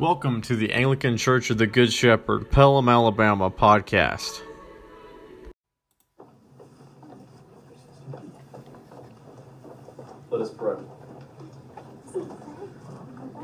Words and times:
Welcome 0.00 0.40
to 0.42 0.56
the 0.56 0.72
Anglican 0.72 1.18
Church 1.18 1.50
of 1.50 1.58
the 1.58 1.66
Good 1.66 1.92
Shepherd, 1.92 2.50
Pelham, 2.50 2.88
Alabama 2.88 3.50
podcast. 3.50 4.40
Let 10.30 10.40
us 10.40 10.48
pray. 10.52 10.76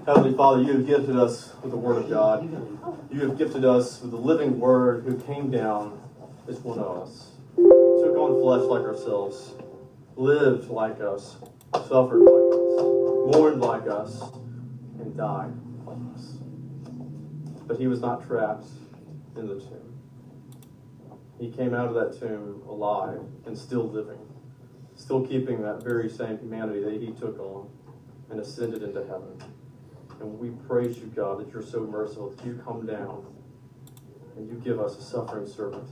Heavenly 0.06 0.34
Father, 0.34 0.62
you 0.62 0.72
have 0.72 0.86
gifted 0.86 1.16
us 1.16 1.52
with 1.60 1.72
the 1.72 1.76
Word 1.76 2.02
of 2.02 2.08
God. 2.08 2.48
You 3.12 3.20
have 3.28 3.36
gifted 3.36 3.66
us 3.66 4.00
with 4.00 4.12
the 4.12 4.16
living 4.16 4.58
Word 4.58 5.04
who 5.04 5.18
came 5.18 5.50
down 5.50 6.00
as 6.48 6.58
one 6.60 6.78
of 6.78 7.02
us, 7.02 7.32
took 7.56 8.16
on 8.16 8.40
flesh 8.40 8.62
like 8.62 8.80
ourselves, 8.80 9.52
lived 10.16 10.70
like 10.70 11.02
us, 11.02 11.36
suffered 11.86 12.20
like 12.22 12.54
us, 12.54 13.36
mourned 13.36 13.60
like 13.60 13.86
us, 13.86 14.22
and 14.98 15.14
died 15.14 15.52
like 15.84 15.98
us. 16.16 16.32
But 17.66 17.78
he 17.78 17.86
was 17.86 18.00
not 18.00 18.26
trapped 18.26 18.66
in 19.36 19.48
the 19.48 19.54
tomb. 19.54 19.86
He 21.38 21.50
came 21.50 21.74
out 21.74 21.88
of 21.88 21.94
that 21.94 22.18
tomb 22.18 22.62
alive 22.68 23.20
and 23.44 23.56
still 23.56 23.88
living, 23.88 24.20
still 24.94 25.26
keeping 25.26 25.62
that 25.62 25.82
very 25.82 26.08
same 26.08 26.38
humanity 26.38 26.82
that 26.82 27.00
he 27.00 27.12
took 27.12 27.38
on 27.38 27.68
and 28.30 28.40
ascended 28.40 28.82
into 28.82 29.00
heaven. 29.00 29.42
And 30.20 30.38
we 30.38 30.50
praise 30.66 30.98
you, 30.98 31.06
God, 31.14 31.40
that 31.40 31.52
you're 31.52 31.62
so 31.62 31.80
merciful 31.80 32.30
that 32.30 32.44
you 32.46 32.60
come 32.64 32.86
down 32.86 33.26
and 34.36 34.48
you 34.48 34.54
give 34.64 34.80
us 34.80 34.96
a 34.96 35.02
suffering 35.02 35.46
servant 35.46 35.88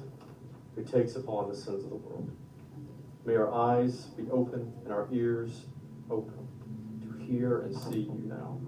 who 0.75 0.83
takes 0.83 1.16
upon 1.16 1.48
the 1.48 1.56
sins 1.56 1.84
of 1.84 1.91
the 1.91 1.97
world. 1.97 2.31
May 3.25 3.36
our 3.36 3.53
eyes 3.53 4.06
be 4.16 4.25
open 4.31 4.72
and 4.84 4.92
our 4.92 5.09
ears 5.12 5.66
open 6.11 6.48
to 7.03 7.25
hear 7.25 7.61
and 7.62 7.75
see 7.75 8.00
you 8.00 8.22
now 8.25 8.61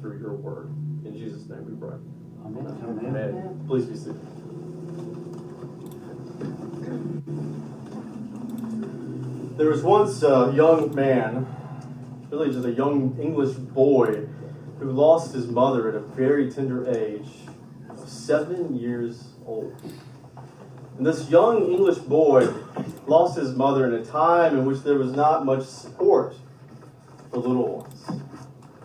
through 0.00 0.18
your 0.18 0.34
word. 0.34 0.70
In 1.04 1.14
Jesus' 1.16 1.48
name 1.48 1.64
we 1.64 1.76
pray. 1.76 1.96
Amen. 2.44 2.66
Amen. 2.84 3.06
Amen. 3.06 3.64
Please 3.66 3.86
be 3.86 3.96
seated. 3.96 4.20
There 9.56 9.70
was 9.70 9.82
once 9.82 10.22
a 10.22 10.52
young 10.54 10.94
man, 10.94 11.46
really 12.30 12.52
just 12.52 12.66
a 12.66 12.72
young 12.72 13.18
English 13.20 13.54
boy, 13.54 14.26
who 14.78 14.90
lost 14.90 15.32
his 15.32 15.46
mother 15.46 15.88
at 15.88 15.94
a 15.94 16.00
very 16.00 16.50
tender 16.50 16.86
age 16.90 17.28
of 17.88 18.08
seven 18.08 18.76
years 18.76 19.28
old. 19.46 19.80
And 20.98 21.06
this 21.06 21.30
young 21.30 21.64
English 21.70 21.98
boy 21.98 22.52
lost 23.06 23.38
his 23.38 23.54
mother 23.54 23.86
in 23.86 23.94
a 23.94 24.04
time 24.04 24.58
in 24.58 24.66
which 24.66 24.82
there 24.82 24.98
was 24.98 25.12
not 25.12 25.46
much 25.46 25.64
support 25.64 26.34
for 27.30 27.38
little 27.38 27.78
ones. 27.78 28.22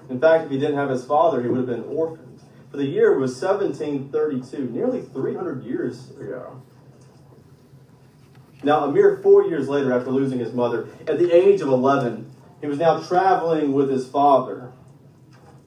In 0.09 0.19
fact, 0.19 0.45
if 0.45 0.51
he 0.51 0.59
didn't 0.59 0.77
have 0.77 0.89
his 0.89 1.03
father, 1.03 1.41
he 1.41 1.49
would 1.49 1.57
have 1.57 1.67
been 1.67 1.83
orphaned. 1.83 2.28
For 2.71 2.77
the 2.77 2.85
year 2.85 3.17
was 3.17 3.41
1732, 3.41 4.69
nearly 4.71 5.01
300 5.01 5.63
years 5.63 6.11
ago. 6.11 6.61
Now, 8.61 8.85
a 8.85 8.91
mere 8.91 9.17
four 9.23 9.45
years 9.45 9.67
later, 9.67 9.91
after 9.93 10.11
losing 10.11 10.39
his 10.39 10.53
mother, 10.53 10.87
at 11.07 11.17
the 11.17 11.31
age 11.31 11.61
of 11.61 11.69
11, 11.69 12.29
he 12.61 12.67
was 12.67 12.77
now 12.77 12.99
traveling 12.99 13.73
with 13.73 13.89
his 13.89 14.07
father. 14.07 14.71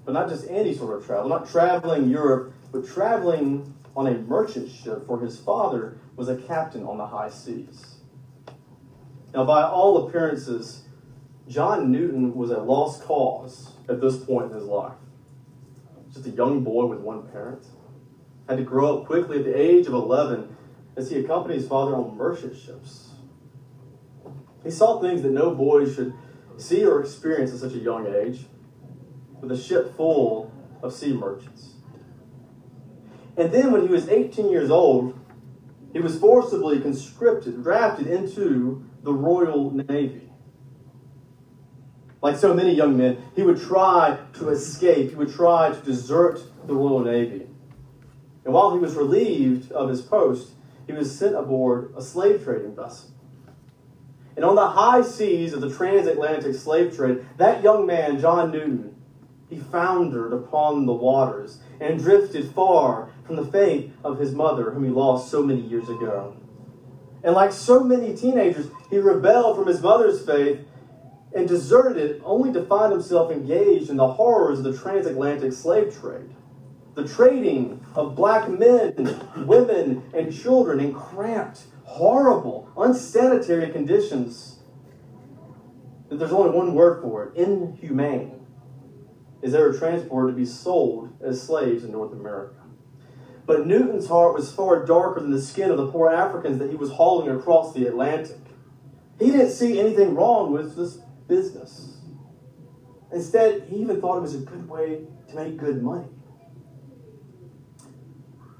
But 0.04 0.12
not 0.12 0.28
just 0.28 0.48
any 0.48 0.74
sort 0.74 0.96
of 0.96 1.06
travel, 1.06 1.28
not 1.28 1.48
traveling 1.48 2.08
Europe, 2.08 2.52
but 2.70 2.86
traveling 2.86 3.74
on 3.96 4.06
a 4.06 4.18
merchant 4.18 4.70
ship, 4.70 5.06
for 5.06 5.20
his 5.20 5.38
father 5.38 5.98
was 6.16 6.28
a 6.28 6.36
captain 6.36 6.84
on 6.84 6.98
the 6.98 7.06
high 7.06 7.30
seas. 7.30 7.96
Now, 9.34 9.44
by 9.44 9.62
all 9.62 10.06
appearances, 10.06 10.82
John 11.48 11.90
Newton 11.90 12.34
was 12.34 12.50
a 12.50 12.58
lost 12.58 13.02
cause 13.02 13.72
at 13.88 14.00
this 14.00 14.16
point 14.18 14.50
in 14.50 14.56
his 14.56 14.66
life. 14.66 14.94
Just 16.12 16.26
a 16.26 16.30
young 16.30 16.62
boy 16.62 16.86
with 16.86 17.00
one 17.00 17.26
parent. 17.28 17.64
Had 18.48 18.58
to 18.58 18.64
grow 18.64 18.98
up 18.98 19.06
quickly 19.06 19.38
at 19.38 19.44
the 19.44 19.58
age 19.58 19.86
of 19.86 19.94
11 19.94 20.56
as 20.96 21.10
he 21.10 21.18
accompanied 21.18 21.56
his 21.56 21.68
father 21.68 21.94
on 21.94 22.16
merchant 22.16 22.56
ships. 22.56 23.10
He 24.62 24.70
saw 24.70 25.00
things 25.00 25.22
that 25.22 25.32
no 25.32 25.54
boy 25.54 25.90
should 25.90 26.12
see 26.56 26.84
or 26.84 27.00
experience 27.00 27.52
at 27.52 27.60
such 27.60 27.72
a 27.72 27.78
young 27.78 28.06
age, 28.06 28.46
with 29.40 29.50
a 29.50 29.56
ship 29.56 29.96
full 29.96 30.52
of 30.82 30.92
sea 30.92 31.12
merchants. 31.12 31.74
And 33.36 33.50
then 33.50 33.72
when 33.72 33.82
he 33.82 33.88
was 33.88 34.08
18 34.08 34.50
years 34.50 34.70
old, 34.70 35.18
he 35.92 36.00
was 36.00 36.18
forcibly 36.18 36.80
conscripted, 36.80 37.62
drafted 37.62 38.06
into 38.06 38.84
the 39.02 39.12
Royal 39.12 39.70
Navy. 39.70 40.31
Like 42.22 42.36
so 42.36 42.54
many 42.54 42.72
young 42.72 42.96
men, 42.96 43.18
he 43.34 43.42
would 43.42 43.60
try 43.60 44.16
to 44.34 44.48
escape, 44.50 45.10
he 45.10 45.16
would 45.16 45.32
try 45.32 45.72
to 45.72 45.80
desert 45.80 46.40
the 46.66 46.74
Royal 46.74 47.00
Navy. 47.00 47.48
And 48.44 48.54
while 48.54 48.72
he 48.72 48.78
was 48.78 48.94
relieved 48.94 49.72
of 49.72 49.88
his 49.88 50.02
post, 50.02 50.52
he 50.86 50.92
was 50.92 51.16
sent 51.16 51.34
aboard 51.34 51.92
a 51.96 52.02
slave 52.02 52.44
trading 52.44 52.76
vessel. 52.76 53.10
And 54.36 54.44
on 54.44 54.54
the 54.54 54.68
high 54.68 55.02
seas 55.02 55.52
of 55.52 55.60
the 55.60 55.74
transatlantic 55.74 56.54
slave 56.54 56.96
trade, 56.96 57.26
that 57.36 57.62
young 57.62 57.86
man, 57.86 58.20
John 58.20 58.52
Newton, 58.52 58.94
he 59.50 59.58
foundered 59.58 60.32
upon 60.32 60.86
the 60.86 60.94
waters 60.94 61.58
and 61.80 61.98
drifted 61.98 62.50
far 62.52 63.10
from 63.24 63.36
the 63.36 63.44
faith 63.44 63.92
of 64.02 64.18
his 64.18 64.32
mother, 64.32 64.70
whom 64.70 64.84
he 64.84 64.90
lost 64.90 65.30
so 65.30 65.42
many 65.42 65.60
years 65.60 65.88
ago. 65.88 66.36
And 67.22 67.34
like 67.34 67.52
so 67.52 67.84
many 67.84 68.16
teenagers, 68.16 68.68
he 68.90 68.98
rebelled 68.98 69.56
from 69.56 69.66
his 69.66 69.82
mother's 69.82 70.24
faith 70.24 70.60
and 71.34 71.48
deserted 71.48 71.96
it 71.96 72.22
only 72.24 72.52
to 72.52 72.64
find 72.64 72.92
himself 72.92 73.30
engaged 73.30 73.90
in 73.90 73.96
the 73.96 74.12
horrors 74.14 74.58
of 74.58 74.64
the 74.64 74.76
transatlantic 74.76 75.52
slave 75.52 75.96
trade. 75.98 76.34
The 76.94 77.08
trading 77.08 77.84
of 77.94 78.14
black 78.14 78.48
men, 78.50 79.28
women, 79.46 80.02
and 80.14 80.32
children 80.32 80.78
in 80.78 80.92
cramped, 80.92 81.64
horrible, 81.84 82.70
unsanitary 82.76 83.70
conditions. 83.70 84.58
There's 86.10 86.32
only 86.32 86.50
one 86.50 86.74
word 86.74 87.00
for 87.00 87.24
it 87.24 87.36
inhumane. 87.36 88.46
Is 89.40 89.52
they 89.52 89.60
were 89.60 89.72
transported 89.72 90.34
to 90.34 90.40
be 90.40 90.46
sold 90.46 91.16
as 91.22 91.42
slaves 91.42 91.82
in 91.82 91.92
North 91.92 92.12
America. 92.12 92.56
But 93.46 93.66
Newton's 93.66 94.06
heart 94.06 94.34
was 94.34 94.52
far 94.52 94.84
darker 94.84 95.20
than 95.20 95.30
the 95.30 95.42
skin 95.42 95.70
of 95.70 95.76
the 95.76 95.90
poor 95.90 96.10
Africans 96.10 96.58
that 96.58 96.70
he 96.70 96.76
was 96.76 96.92
hauling 96.92 97.34
across 97.34 97.72
the 97.72 97.86
Atlantic. 97.86 98.38
He 99.18 99.30
didn't 99.30 99.50
see 99.50 99.80
anything 99.80 100.14
wrong 100.14 100.52
with 100.52 100.76
this 100.76 100.98
business. 101.32 101.96
Instead, 103.10 103.62
he 103.62 103.76
even 103.76 104.00
thought 104.02 104.18
it 104.18 104.20
was 104.20 104.34
a 104.34 104.38
good 104.38 104.68
way 104.68 105.06
to 105.28 105.34
make 105.34 105.56
good 105.56 105.82
money. 105.82 106.08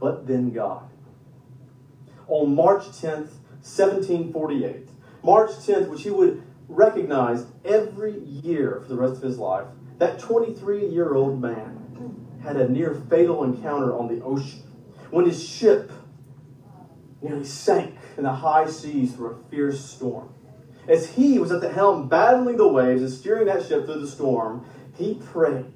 But 0.00 0.26
then 0.26 0.50
God. 0.50 0.88
On 2.28 2.54
March 2.54 2.84
10th, 2.84 3.32
1748, 3.60 4.88
March 5.22 5.50
10th, 5.50 5.88
which 5.88 6.02
he 6.02 6.10
would 6.10 6.42
recognize 6.66 7.44
every 7.62 8.18
year 8.20 8.80
for 8.82 8.88
the 8.88 8.96
rest 8.96 9.16
of 9.16 9.22
his 9.22 9.38
life, 9.38 9.66
that 9.98 10.18
23 10.18 10.86
year 10.86 11.14
old 11.14 11.40
man 11.40 12.40
had 12.42 12.56
a 12.56 12.68
near 12.68 12.94
fatal 13.10 13.44
encounter 13.44 13.96
on 13.96 14.08
the 14.08 14.24
ocean 14.24 14.62
when 15.10 15.26
his 15.26 15.46
ship 15.46 15.92
nearly 17.20 17.44
sank 17.44 17.94
in 18.16 18.24
the 18.24 18.32
high 18.32 18.66
seas 18.66 19.12
through 19.12 19.30
a 19.30 19.50
fierce 19.50 19.84
storm. 19.84 20.32
As 20.88 21.10
he 21.10 21.38
was 21.38 21.52
at 21.52 21.60
the 21.60 21.72
helm 21.72 22.08
battling 22.08 22.56
the 22.56 22.66
waves 22.66 23.02
and 23.02 23.10
steering 23.10 23.46
that 23.46 23.64
ship 23.64 23.86
through 23.86 24.00
the 24.00 24.08
storm, 24.08 24.66
he 24.96 25.14
prayed. 25.14 25.72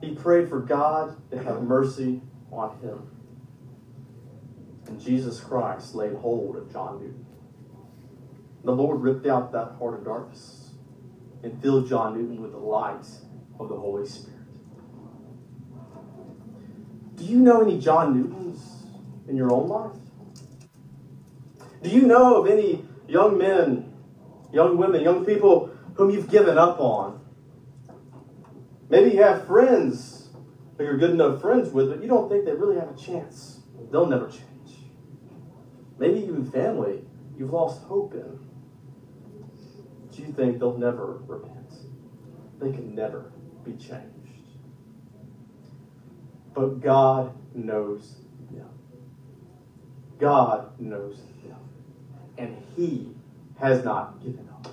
He 0.00 0.14
prayed 0.14 0.48
for 0.48 0.60
God 0.60 1.16
to 1.30 1.42
have 1.42 1.62
mercy 1.62 2.20
on 2.52 2.78
him. 2.80 3.10
And 4.86 5.00
Jesus 5.00 5.40
Christ 5.40 5.94
laid 5.94 6.14
hold 6.14 6.56
of 6.56 6.70
John 6.70 7.00
Newton. 7.00 7.26
The 8.62 8.72
Lord 8.72 9.00
ripped 9.00 9.26
out 9.26 9.52
that 9.52 9.72
heart 9.78 9.94
of 9.94 10.04
darkness 10.04 10.70
and 11.42 11.60
filled 11.62 11.88
John 11.88 12.14
Newton 12.14 12.42
with 12.42 12.52
the 12.52 12.58
light 12.58 13.06
of 13.58 13.68
the 13.68 13.76
Holy 13.76 14.06
Spirit. 14.06 14.40
Do 17.16 17.24
you 17.24 17.38
know 17.38 17.62
any 17.62 17.78
John 17.78 18.14
Newtons 18.14 18.84
in 19.28 19.36
your 19.36 19.52
own 19.52 19.68
life? 19.68 19.96
Do 21.82 21.90
you 21.90 22.02
know 22.02 22.42
of 22.42 22.50
any 22.50 22.84
young 23.06 23.38
men, 23.38 23.93
young 24.54 24.76
women, 24.76 25.02
young 25.02 25.24
people 25.24 25.70
whom 25.94 26.10
you've 26.10 26.30
given 26.30 26.56
up 26.56 26.80
on? 26.80 27.20
Maybe 28.88 29.10
you 29.10 29.22
have 29.22 29.46
friends 29.46 30.30
who 30.78 30.84
you're 30.84 30.96
good 30.96 31.10
enough 31.10 31.40
friends 31.40 31.70
with, 31.70 31.88
but 31.88 32.00
you 32.00 32.08
don't 32.08 32.28
think 32.28 32.44
they 32.44 32.52
really 32.52 32.76
have 32.76 32.88
a 32.88 32.96
chance. 32.96 33.60
They'll 33.90 34.06
never 34.06 34.28
change. 34.28 34.44
Maybe 35.98 36.20
even 36.20 36.44
family 36.44 37.04
you've 37.36 37.52
lost 37.52 37.82
hope 37.84 38.14
in. 38.14 38.38
Do 40.10 40.22
you 40.22 40.32
think 40.32 40.58
they'll 40.58 40.78
never 40.78 41.20
repent? 41.26 41.72
They 42.60 42.70
can 42.70 42.94
never 42.94 43.32
be 43.64 43.72
changed. 43.72 44.04
But 46.54 46.80
God 46.80 47.34
knows 47.52 48.16
them. 48.50 48.70
God 50.18 50.78
knows 50.78 51.20
them. 51.42 51.58
And 52.38 52.56
He 52.76 53.14
has 53.58 53.84
not 53.84 54.22
given 54.22 54.48
up. 54.48 54.68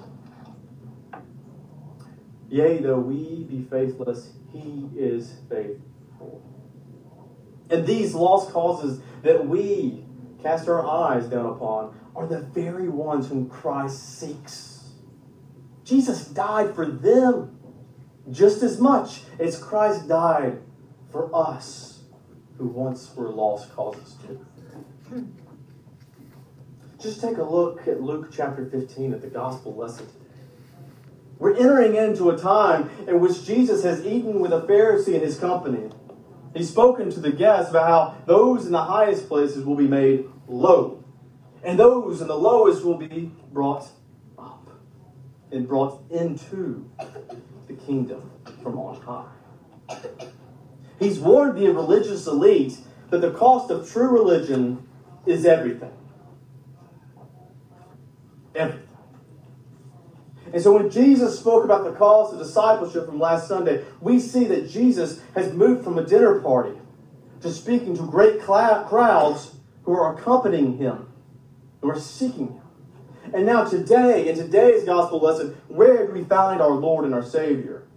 Yea, 2.49 2.79
though 2.79 2.99
we 2.99 3.43
be 3.43 3.65
faithless, 3.69 4.33
He 4.51 4.89
is 4.95 5.35
faithful. 5.49 6.43
And 7.69 7.87
these 7.87 8.13
lost 8.13 8.51
causes 8.51 9.01
that 9.23 9.47
we 9.47 10.03
cast 10.43 10.67
our 10.67 10.85
eyes 10.85 11.27
down 11.27 11.45
upon 11.45 11.97
are 12.15 12.27
the 12.27 12.41
very 12.41 12.89
ones 12.89 13.29
whom 13.29 13.49
Christ 13.49 14.19
seeks. 14.19 14.89
Jesus 15.85 16.25
died 16.25 16.75
for 16.75 16.85
them 16.85 17.57
just 18.29 18.61
as 18.63 18.79
much 18.79 19.21
as 19.39 19.57
Christ 19.57 20.07
died 20.07 20.61
for 21.09 21.33
us 21.35 22.03
who 22.57 22.67
once 22.67 23.15
were 23.15 23.29
lost 23.29 23.73
causes 23.73 24.15
too. 24.25 24.45
Just 27.01 27.19
take 27.19 27.37
a 27.37 27.43
look 27.43 27.87
at 27.87 27.99
Luke 27.99 28.29
chapter 28.31 28.63
15 28.63 29.13
at 29.13 29.21
the 29.21 29.27
gospel 29.27 29.75
lesson 29.75 30.05
today. 30.05 30.19
We're 31.39 31.55
entering 31.55 31.95
into 31.95 32.29
a 32.29 32.37
time 32.37 32.91
in 33.07 33.19
which 33.19 33.43
Jesus 33.43 33.83
has 33.83 34.05
eaten 34.05 34.39
with 34.39 34.53
a 34.53 34.61
Pharisee 34.61 35.15
in 35.15 35.21
his 35.21 35.39
company. 35.39 35.89
He's 36.55 36.69
spoken 36.69 37.09
to 37.09 37.19
the 37.19 37.31
guests 37.31 37.71
about 37.71 37.87
how 37.87 38.23
those 38.27 38.67
in 38.67 38.71
the 38.71 38.83
highest 38.83 39.27
places 39.27 39.65
will 39.65 39.75
be 39.75 39.87
made 39.87 40.25
low, 40.47 41.03
and 41.63 41.79
those 41.79 42.21
in 42.21 42.27
the 42.27 42.37
lowest 42.37 42.85
will 42.85 42.97
be 42.97 43.31
brought 43.51 43.87
up 44.37 44.69
and 45.51 45.67
brought 45.67 46.03
into 46.11 46.87
the 47.67 47.73
kingdom 47.73 48.29
from 48.61 48.77
on 48.77 49.01
high. 49.01 49.97
He's 50.99 51.17
warned 51.17 51.57
the 51.57 51.73
religious 51.73 52.27
elite 52.27 52.77
that 53.09 53.21
the 53.21 53.31
cost 53.31 53.71
of 53.71 53.91
true 53.91 54.09
religion 54.09 54.87
is 55.25 55.45
everything. 55.45 55.93
Everything. 58.55 58.87
And 60.53 60.61
so 60.61 60.73
when 60.73 60.89
Jesus 60.89 61.39
spoke 61.39 61.63
about 61.63 61.85
the 61.85 61.93
cost 61.93 62.33
of 62.33 62.39
discipleship 62.39 63.05
from 63.05 63.19
last 63.19 63.47
Sunday, 63.47 63.85
we 64.01 64.19
see 64.19 64.45
that 64.45 64.69
Jesus 64.69 65.21
has 65.33 65.53
moved 65.53 65.83
from 65.83 65.97
a 65.97 66.05
dinner 66.05 66.39
party 66.39 66.77
to 67.41 67.51
speaking 67.51 67.95
to 67.95 68.03
great 68.03 68.41
crowds 68.41 69.55
who 69.83 69.93
are 69.93 70.15
accompanying 70.15 70.77
him, 70.77 71.07
who 71.81 71.89
are 71.89 71.99
seeking 71.99 72.47
him. 72.47 72.61
And 73.33 73.45
now 73.45 73.63
today, 73.63 74.27
in 74.27 74.35
today's 74.35 74.83
gospel 74.83 75.19
lesson, 75.19 75.55
where 75.67 76.05
do 76.05 76.13
we 76.13 76.23
find 76.25 76.61
our 76.61 76.71
Lord 76.71 77.05
and 77.05 77.13
our 77.13 77.23
Savior? 77.23 77.87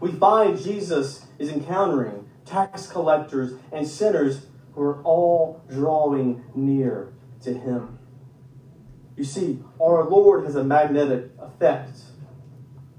We 0.00 0.12
find 0.12 0.58
Jesus 0.58 1.26
is 1.38 1.50
encountering 1.50 2.28
tax 2.46 2.86
collectors 2.86 3.54
and 3.70 3.86
sinners 3.86 4.46
who 4.74 4.82
are 4.82 5.02
all 5.02 5.62
drawing 5.68 6.44
near 6.54 7.12
to 7.42 7.52
him. 7.52 7.98
You 9.18 9.24
see, 9.24 9.58
our 9.82 10.08
Lord 10.08 10.44
has 10.44 10.54
a 10.54 10.62
magnetic 10.62 11.32
effect. 11.40 11.98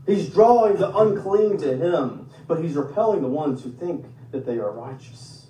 He's 0.06 0.28
drawing 0.28 0.76
the 0.76 0.96
unclean 0.96 1.58
to 1.60 1.78
him, 1.78 2.30
but 2.46 2.62
he's 2.62 2.74
repelling 2.74 3.22
the 3.22 3.30
ones 3.30 3.64
who 3.64 3.72
think 3.72 4.06
that 4.32 4.46
they 4.46 4.58
are 4.58 4.70
righteous. 4.70 5.48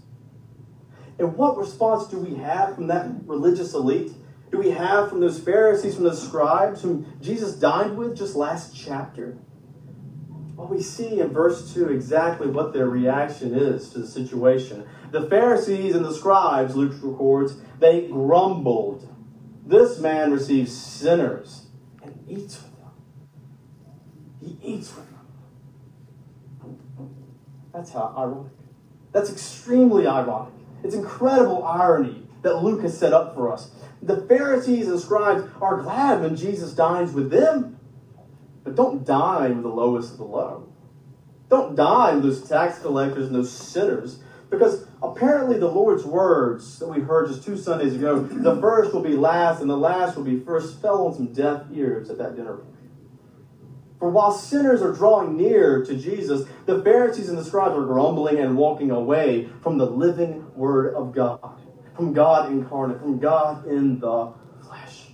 And 1.18 1.36
what 1.36 1.58
response 1.58 2.08
do 2.08 2.20
we 2.20 2.36
have 2.36 2.76
from 2.76 2.86
that 2.88 3.08
religious 3.26 3.74
elite? 3.74 4.12
Do 4.52 4.60
we 4.60 4.70
have 4.70 5.10
from 5.10 5.22
those 5.22 5.40
Pharisees, 5.40 5.96
from 5.96 6.04
those 6.04 6.22
scribes 6.22 6.84
whom 6.84 7.18
Jesus 7.20 7.56
dined 7.56 7.98
with 7.98 8.16
just 8.16 8.36
last 8.36 8.76
chapter? 8.78 9.40
Well, 10.56 10.68
we 10.68 10.84
see 10.84 11.20
in 11.20 11.30
verse 11.30 11.74
2 11.74 11.90
exactly 11.90 12.48
what 12.48 12.74
their 12.74 12.88
reaction 12.88 13.56
is 13.56 13.90
to 13.92 14.00
the 14.00 14.08
situation. 14.08 14.88
The 15.10 15.28
Pharisees 15.28 15.96
and 15.96 16.06
the 16.06 16.14
scribes, 16.14 16.76
Luke 16.76 16.94
records, 17.02 17.56
they 17.80 18.08
grumbled 18.08 19.08
this 19.70 20.00
man 20.00 20.32
receives 20.32 20.76
sinners 20.76 21.68
and 22.02 22.18
eats 22.28 22.62
with 22.62 22.78
them. 22.80 22.92
He 24.42 24.58
eats 24.64 24.96
with 24.96 25.06
them. 25.06 25.20
That's 27.72 27.92
how 27.92 28.14
ironic. 28.18 28.52
That's 29.12 29.32
extremely 29.32 30.08
ironic. 30.08 30.54
It's 30.84 30.96
incredible 30.96 31.64
irony 31.64 32.28
that 32.42 32.64
Luke 32.64 32.82
has 32.82 32.98
set 32.98 33.14
up 33.14 33.36
for 33.36 33.52
us. 33.52 33.72
The 34.02 34.22
Pharisees 34.28 34.88
and 34.88 35.00
scribes 35.00 35.44
are 35.62 35.82
glad 35.82 36.22
when 36.22 36.36
Jesus 36.36 36.74
dines 36.74 37.12
with 37.12 37.30
them, 37.30 37.80
but 38.64 38.76
don't 38.76 39.06
dine 39.06 39.56
with 39.56 39.64
the 39.64 39.70
lowest 39.70 40.14
of 40.14 40.18
the 40.18 40.24
low. 40.24 40.68
Don't 41.50 41.76
dine 41.76 42.16
with 42.16 42.24
those 42.24 42.48
tax 42.48 42.80
collectors 42.80 43.28
and 43.28 43.36
those 43.36 43.52
sinners 43.52 44.20
because 44.50 44.88
apparently 45.02 45.58
the 45.58 45.68
Lord's 45.68 46.04
words 46.04 46.80
that 46.80 46.88
we 46.88 47.02
heard 47.02 47.30
just 47.30 47.44
two 47.44 47.58
Sundays 47.58 47.96
ago, 47.96 48.20
the 48.20 48.60
first 48.60 48.94
will 48.94 49.02
be 49.02 49.16
last 49.16 49.62
and 49.62 49.70
the 49.70 49.78
last 49.78 50.18
will 50.18 50.24
be 50.24 50.40
first, 50.40 50.82
fell 50.82 51.08
on 51.08 51.14
some 51.14 51.34
deaf 51.34 51.64
ears 51.74 52.10
at 52.10 52.18
that 52.18 52.36
dinner 52.36 52.58
party. 52.58 52.76
For 54.00 54.10
while 54.10 54.32
sinners 54.32 54.82
are 54.82 54.94
drawing 54.94 55.36
near 55.36 55.84
to 55.86 55.96
Jesus, 55.96 56.48
the 56.66 56.82
Pharisees 56.84 57.28
and 57.30 57.38
the 57.38 57.44
scribes 57.44 57.76
are 57.76 57.86
grumbling 57.86 58.40
and 58.40 58.56
walking 58.56 58.92
away 58.92 59.50
from 59.62 59.78
the 59.78 59.86
living 59.86 60.46
Word 60.56 60.96
of 60.96 61.14
God, 61.14 61.62
from 61.96 62.14
God 62.14 62.50
incarnate, 62.50 63.02
from 63.02 63.20
God 63.20 63.68
in 63.68 64.00
the 64.00 64.34
flesh. 64.66 65.08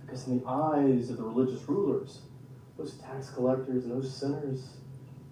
Because 0.00 0.26
in 0.26 0.40
the 0.40 0.46
eyes 0.46 1.08
of 1.08 1.16
the 1.16 1.22
religious 1.22 1.66
rulers, 1.66 2.20
those 2.76 2.94
tax 2.98 3.30
collectors 3.30 3.84
and 3.84 3.92
those 3.92 4.14
sinners, 4.14 4.76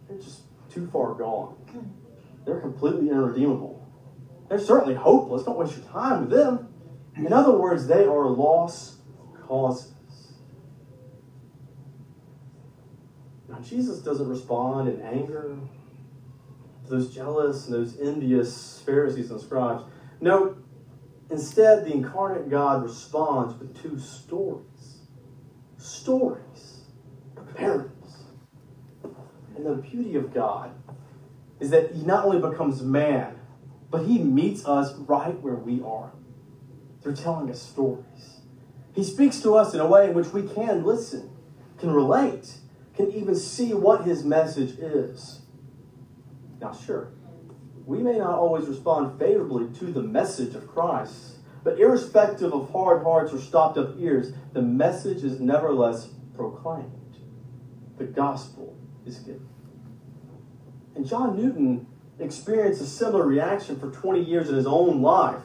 they're 0.09 0.19
just 0.19 0.43
too 0.71 0.89
far 0.91 1.15
gone 1.15 1.55
they're 2.45 2.61
completely 2.61 3.11
irredeemable. 3.11 3.89
They're 4.49 4.59
certainly 4.59 4.95
hopeless. 4.95 5.45
Don't 5.45 5.59
waste 5.59 5.77
your 5.77 5.87
time 5.87 6.23
with 6.23 6.31
them. 6.31 6.69
In 7.17 7.33
other 7.33 7.53
words, 7.53 7.87
they 7.87 8.05
are 8.05 8.29
lost 8.29 8.97
causes. 9.47 9.93
Now, 13.49 13.59
Jesus 13.61 13.99
doesn't 13.99 14.29
respond 14.29 14.89
in 14.89 15.01
anger 15.03 15.57
to 16.85 16.91
those 16.91 17.15
jealous 17.15 17.67
and 17.67 17.75
those 17.75 18.01
envious 18.01 18.83
Pharisees 18.85 19.31
and 19.31 19.41
scribes. 19.41 19.83
No, 20.21 20.57
instead, 21.31 21.85
the 21.85 21.93
incarnate 21.93 22.49
God 22.49 22.83
responds 22.83 23.55
with 23.59 23.81
two 23.81 23.99
stories. 23.99 25.01
Stories, 25.77 26.83
parables. 27.57 28.25
And 29.57 29.67
the 29.67 29.75
beauty 29.75 30.17
of 30.17 30.33
God 30.33 30.71
is 31.61 31.71
that 31.71 31.93
he 31.93 32.03
not 32.03 32.25
only 32.25 32.41
becomes 32.41 32.83
man, 32.83 33.39
but 33.91 34.07
he 34.07 34.19
meets 34.19 34.67
us 34.67 34.95
right 34.95 35.39
where 35.41 35.55
we 35.55 35.83
are 35.83 36.13
through 37.03 37.17
telling 37.17 37.51
us 37.51 37.63
stories. 37.63 38.41
He 38.95 39.05
speaks 39.05 39.41
to 39.41 39.55
us 39.55 39.75
in 39.75 39.81
a 39.81 39.87
way 39.87 40.09
in 40.09 40.15
which 40.15 40.29
we 40.29 40.43
can 40.43 40.85
listen, 40.85 41.31
can 41.79 41.93
relate, 41.93 42.55
can 42.95 43.13
even 43.13 43.35
see 43.35 43.73
what 43.73 44.05
his 44.05 44.25
message 44.25 44.79
is. 44.79 45.43
Now, 46.61 46.73
sure, 46.73 47.13
we 47.87 47.99
may 47.99 48.19
not 48.19 48.39
always 48.39 48.67
respond 48.67 49.19
favorably 49.19 49.73
to 49.79 49.87
the 49.87 50.03
message 50.03 50.55
of 50.55 50.69
Christ, 50.69 51.39
but 51.63 51.79
irrespective 51.79 52.53
of 52.53 52.71
hard 52.71 53.03
hearts 53.03 53.33
or 53.33 53.39
stopped 53.39 53.79
up 53.79 53.95
ears, 53.99 54.33
the 54.53 54.63
message 54.63 55.23
is 55.25 55.41
nevertheless 55.41 56.09
proclaimed. 56.35 57.19
The 57.99 58.05
gospel 58.05 58.77
is 59.05 59.19
given. 59.19 59.50
And 61.01 61.09
John 61.09 61.35
Newton 61.35 61.87
experienced 62.19 62.83
a 62.83 62.87
similar 62.87 63.27
reaction 63.27 63.81
for 63.81 63.91
20 63.91 64.21
years 64.21 64.51
in 64.51 64.55
his 64.55 64.67
own 64.67 65.01
life 65.01 65.41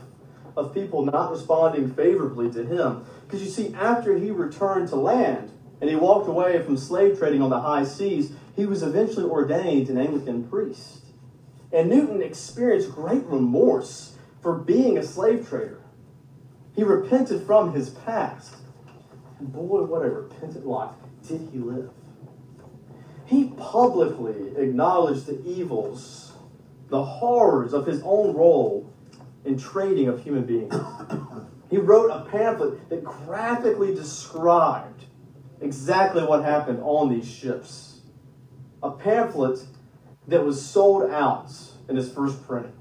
of 0.57 0.73
people 0.73 1.05
not 1.05 1.31
responding 1.31 1.93
favorably 1.93 2.51
to 2.51 2.65
him. 2.65 3.05
Because 3.25 3.41
you 3.41 3.47
see, 3.47 3.73
after 3.73 4.17
he 4.17 4.31
returned 4.31 4.89
to 4.89 4.97
land 4.97 5.53
and 5.79 5.89
he 5.89 5.95
walked 5.95 6.27
away 6.27 6.61
from 6.61 6.75
slave 6.75 7.17
trading 7.17 7.41
on 7.41 7.49
the 7.49 7.61
high 7.61 7.85
seas, 7.85 8.33
he 8.57 8.65
was 8.65 8.83
eventually 8.83 9.23
ordained 9.23 9.87
an 9.87 9.97
Anglican 9.97 10.43
priest. 10.43 11.05
And 11.71 11.89
Newton 11.89 12.21
experienced 12.21 12.91
great 12.91 13.23
remorse 13.23 14.17
for 14.41 14.57
being 14.57 14.97
a 14.97 15.03
slave 15.03 15.47
trader. 15.47 15.79
He 16.75 16.83
repented 16.83 17.45
from 17.45 17.71
his 17.71 17.91
past. 17.91 18.55
And 19.39 19.53
boy, 19.53 19.83
what 19.83 20.01
a 20.01 20.09
repentant 20.09 20.67
life 20.67 20.95
did 21.25 21.47
he 21.53 21.59
live. 21.59 21.91
He 23.25 23.45
publicly 23.57 24.55
acknowledged 24.55 25.25
the 25.25 25.43
evils, 25.45 26.33
the 26.89 27.03
horrors 27.03 27.73
of 27.73 27.85
his 27.87 28.01
own 28.03 28.35
role 28.35 28.91
in 29.43 29.57
trading 29.57 30.07
of 30.07 30.23
human 30.23 30.45
beings. 30.45 30.75
He 31.67 31.77
wrote 31.77 32.11
a 32.11 32.29
pamphlet 32.29 32.89
that 32.89 33.03
graphically 33.03 33.93
described 33.93 35.05
exactly 35.59 36.23
what 36.23 36.43
happened 36.43 36.79
on 36.83 37.09
these 37.09 37.27
ships. 37.27 38.01
A 38.83 38.91
pamphlet 38.91 39.65
that 40.27 40.45
was 40.45 40.63
sold 40.63 41.09
out 41.09 41.51
in 41.89 41.95
his 41.95 42.11
first 42.11 42.45
printing. 42.45 42.73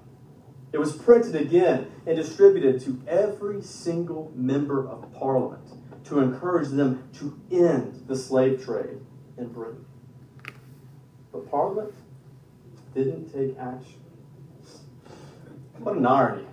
It 0.73 0.79
was 0.79 0.95
printed 0.95 1.35
again 1.35 1.91
and 2.07 2.17
distributed 2.17 2.81
to 2.83 3.01
every 3.09 3.63
single 3.63 4.33
member 4.35 4.87
of 4.89 5.13
parliament 5.15 5.67
to 6.05 6.19
encourage 6.19 6.69
them 6.69 7.09
to 7.15 7.41
end 7.51 8.05
the 8.07 8.17
slave 8.17 8.65
trade 8.65 8.99
in 9.39 9.49
Britain. 9.49 9.87
But 11.35 11.51
Parliament 11.51 11.93
didn't 12.95 13.33
take 13.33 13.59
action. 13.59 14.01
What 15.81 15.97
an 15.97 16.07
irony. 16.07 16.47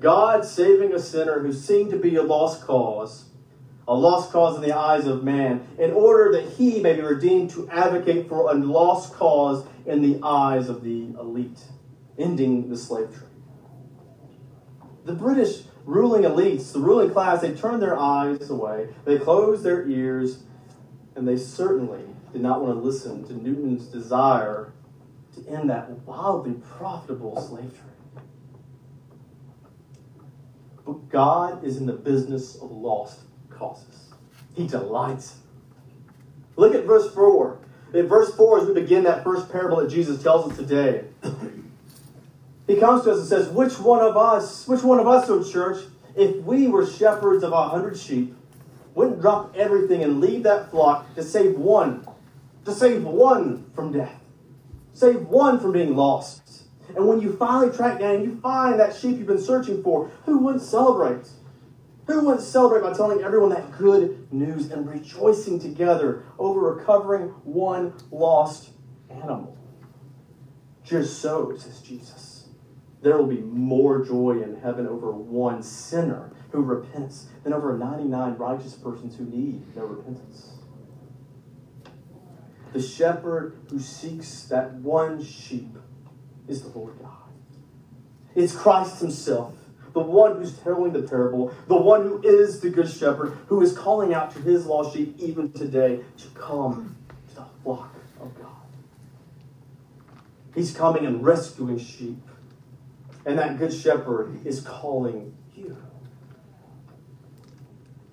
God 0.00 0.44
saving 0.44 0.92
a 0.92 0.98
sinner 0.98 1.40
who 1.40 1.50
seemed 1.50 1.90
to 1.92 1.98
be 1.98 2.16
a 2.16 2.22
lost 2.22 2.60
cause, 2.66 3.30
a 3.88 3.94
lost 3.94 4.30
cause 4.30 4.56
in 4.56 4.60
the 4.60 4.76
eyes 4.76 5.06
of 5.06 5.24
man, 5.24 5.66
in 5.78 5.92
order 5.92 6.30
that 6.32 6.46
he 6.52 6.78
may 6.80 6.94
be 6.94 7.00
redeemed 7.00 7.48
to 7.52 7.66
advocate 7.70 8.28
for 8.28 8.50
a 8.50 8.54
lost 8.54 9.14
cause 9.14 9.64
in 9.86 10.02
the 10.02 10.20
eyes 10.22 10.68
of 10.68 10.84
the 10.84 11.06
elite, 11.18 11.64
ending 12.18 12.68
the 12.68 12.76
slave 12.76 13.08
trade. 13.08 13.30
The 15.06 15.14
British 15.14 15.62
ruling 15.86 16.24
elites, 16.24 16.74
the 16.74 16.80
ruling 16.80 17.10
class, 17.10 17.40
they 17.40 17.54
turned 17.54 17.80
their 17.80 17.98
eyes 17.98 18.50
away, 18.50 18.90
they 19.06 19.16
closed 19.16 19.62
their 19.62 19.88
ears, 19.88 20.42
and 21.16 21.26
they 21.26 21.38
certainly 21.38 22.04
did 22.32 22.42
not 22.42 22.62
want 22.62 22.74
to 22.74 22.80
listen 22.80 23.26
to 23.26 23.34
Newton's 23.34 23.86
desire 23.86 24.72
to 25.34 25.48
end 25.48 25.70
that 25.70 25.90
wildly 26.06 26.54
profitable 26.76 27.40
slave 27.40 27.70
trade. 27.70 28.24
But 30.84 31.08
God 31.08 31.64
is 31.64 31.76
in 31.76 31.86
the 31.86 31.92
business 31.92 32.56
of 32.56 32.70
lost 32.70 33.20
causes. 33.50 34.12
He 34.54 34.66
delights. 34.66 35.36
Look 36.56 36.74
at 36.74 36.84
verse 36.84 37.12
4. 37.14 37.58
In 37.94 38.06
verse 38.06 38.34
4, 38.34 38.60
as 38.60 38.68
we 38.68 38.74
begin 38.74 39.04
that 39.04 39.24
first 39.24 39.50
parable 39.50 39.78
that 39.78 39.90
Jesus 39.90 40.22
tells 40.22 40.50
us 40.50 40.58
today, 40.58 41.04
he 42.66 42.76
comes 42.76 43.04
to 43.04 43.12
us 43.12 43.20
and 43.20 43.28
says, 43.28 43.48
Which 43.48 43.78
one 43.78 44.04
of 44.04 44.16
us, 44.16 44.66
which 44.66 44.82
one 44.82 44.98
of 44.98 45.06
us, 45.06 45.28
O 45.30 45.42
church, 45.42 45.84
if 46.16 46.36
we 46.36 46.66
were 46.66 46.84
shepherds 46.84 47.44
of 47.44 47.52
a 47.52 47.68
hundred 47.68 47.96
sheep, 47.96 48.34
wouldn't 48.94 49.20
drop 49.20 49.54
everything 49.56 50.02
and 50.02 50.20
leave 50.20 50.42
that 50.42 50.70
flock 50.70 51.14
to 51.14 51.22
save 51.22 51.56
one, 51.56 52.04
to 52.64 52.72
save 52.72 53.04
one 53.04 53.70
from 53.74 53.92
death, 53.92 54.20
save 54.92 55.22
one 55.22 55.58
from 55.58 55.72
being 55.72 55.96
lost? 55.96 56.64
And 56.96 57.06
when 57.06 57.20
you 57.20 57.36
finally 57.36 57.74
track 57.74 58.00
down 58.00 58.16
and 58.16 58.24
you 58.24 58.40
find 58.40 58.80
that 58.80 58.94
sheep 58.94 59.18
you've 59.18 59.26
been 59.26 59.40
searching 59.40 59.82
for, 59.82 60.10
who 60.24 60.38
wouldn't 60.38 60.62
celebrate? 60.62 61.28
Who 62.06 62.24
wouldn't 62.24 62.44
celebrate 62.44 62.82
by 62.82 62.96
telling 62.96 63.22
everyone 63.22 63.50
that 63.50 63.76
good 63.76 64.32
news 64.32 64.70
and 64.70 64.88
rejoicing 64.88 65.58
together 65.58 66.24
over 66.38 66.60
recovering 66.60 67.28
one 67.44 67.92
lost 68.10 68.70
animal? 69.10 69.58
Just 70.82 71.20
so, 71.20 71.54
says 71.56 71.80
Jesus 71.82 72.38
there 73.02 73.16
will 73.16 73.26
be 73.26 73.38
more 73.38 74.04
joy 74.04 74.42
in 74.42 74.56
heaven 74.60 74.86
over 74.86 75.12
one 75.12 75.62
sinner 75.62 76.32
who 76.50 76.62
repents 76.62 77.28
than 77.44 77.52
over 77.52 77.76
99 77.76 78.34
righteous 78.34 78.74
persons 78.74 79.16
who 79.16 79.24
need 79.24 79.76
no 79.76 79.84
repentance. 79.84 80.57
The 82.72 82.82
shepherd 82.82 83.56
who 83.70 83.78
seeks 83.78 84.44
that 84.44 84.74
one 84.74 85.22
sheep 85.22 85.76
is 86.46 86.62
the 86.62 86.68
Lord 86.78 86.98
God. 87.00 87.12
It's 88.34 88.54
Christ 88.54 89.00
Himself, 89.00 89.54
the 89.92 90.00
one 90.00 90.36
who's 90.36 90.58
telling 90.58 90.92
the 90.92 91.02
parable, 91.02 91.54
the 91.66 91.76
one 91.76 92.02
who 92.02 92.22
is 92.22 92.60
the 92.60 92.70
good 92.70 92.90
shepherd, 92.90 93.36
who 93.46 93.62
is 93.62 93.76
calling 93.76 94.14
out 94.14 94.32
to 94.34 94.40
his 94.40 94.66
lost 94.66 94.94
sheep 94.94 95.14
even 95.18 95.52
today 95.52 96.00
to 96.18 96.28
come 96.34 96.96
to 97.30 97.34
the 97.36 97.46
flock 97.62 97.94
of 98.20 98.34
God. 98.38 98.52
He's 100.54 100.74
coming 100.74 101.06
and 101.06 101.24
rescuing 101.24 101.78
sheep 101.78 102.18
and 103.28 103.38
that 103.38 103.58
good 103.58 103.74
shepherd 103.74 104.40
is 104.46 104.62
calling 104.62 105.36
you. 105.54 105.76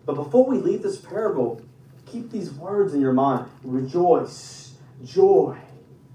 But 0.05 0.15
before 0.15 0.45
we 0.45 0.57
leave 0.57 0.83
this 0.83 0.97
parable, 0.97 1.61
keep 2.05 2.31
these 2.31 2.51
words 2.51 2.93
in 2.93 3.01
your 3.01 3.13
mind 3.13 3.49
rejoice, 3.63 4.75
joy 5.03 5.57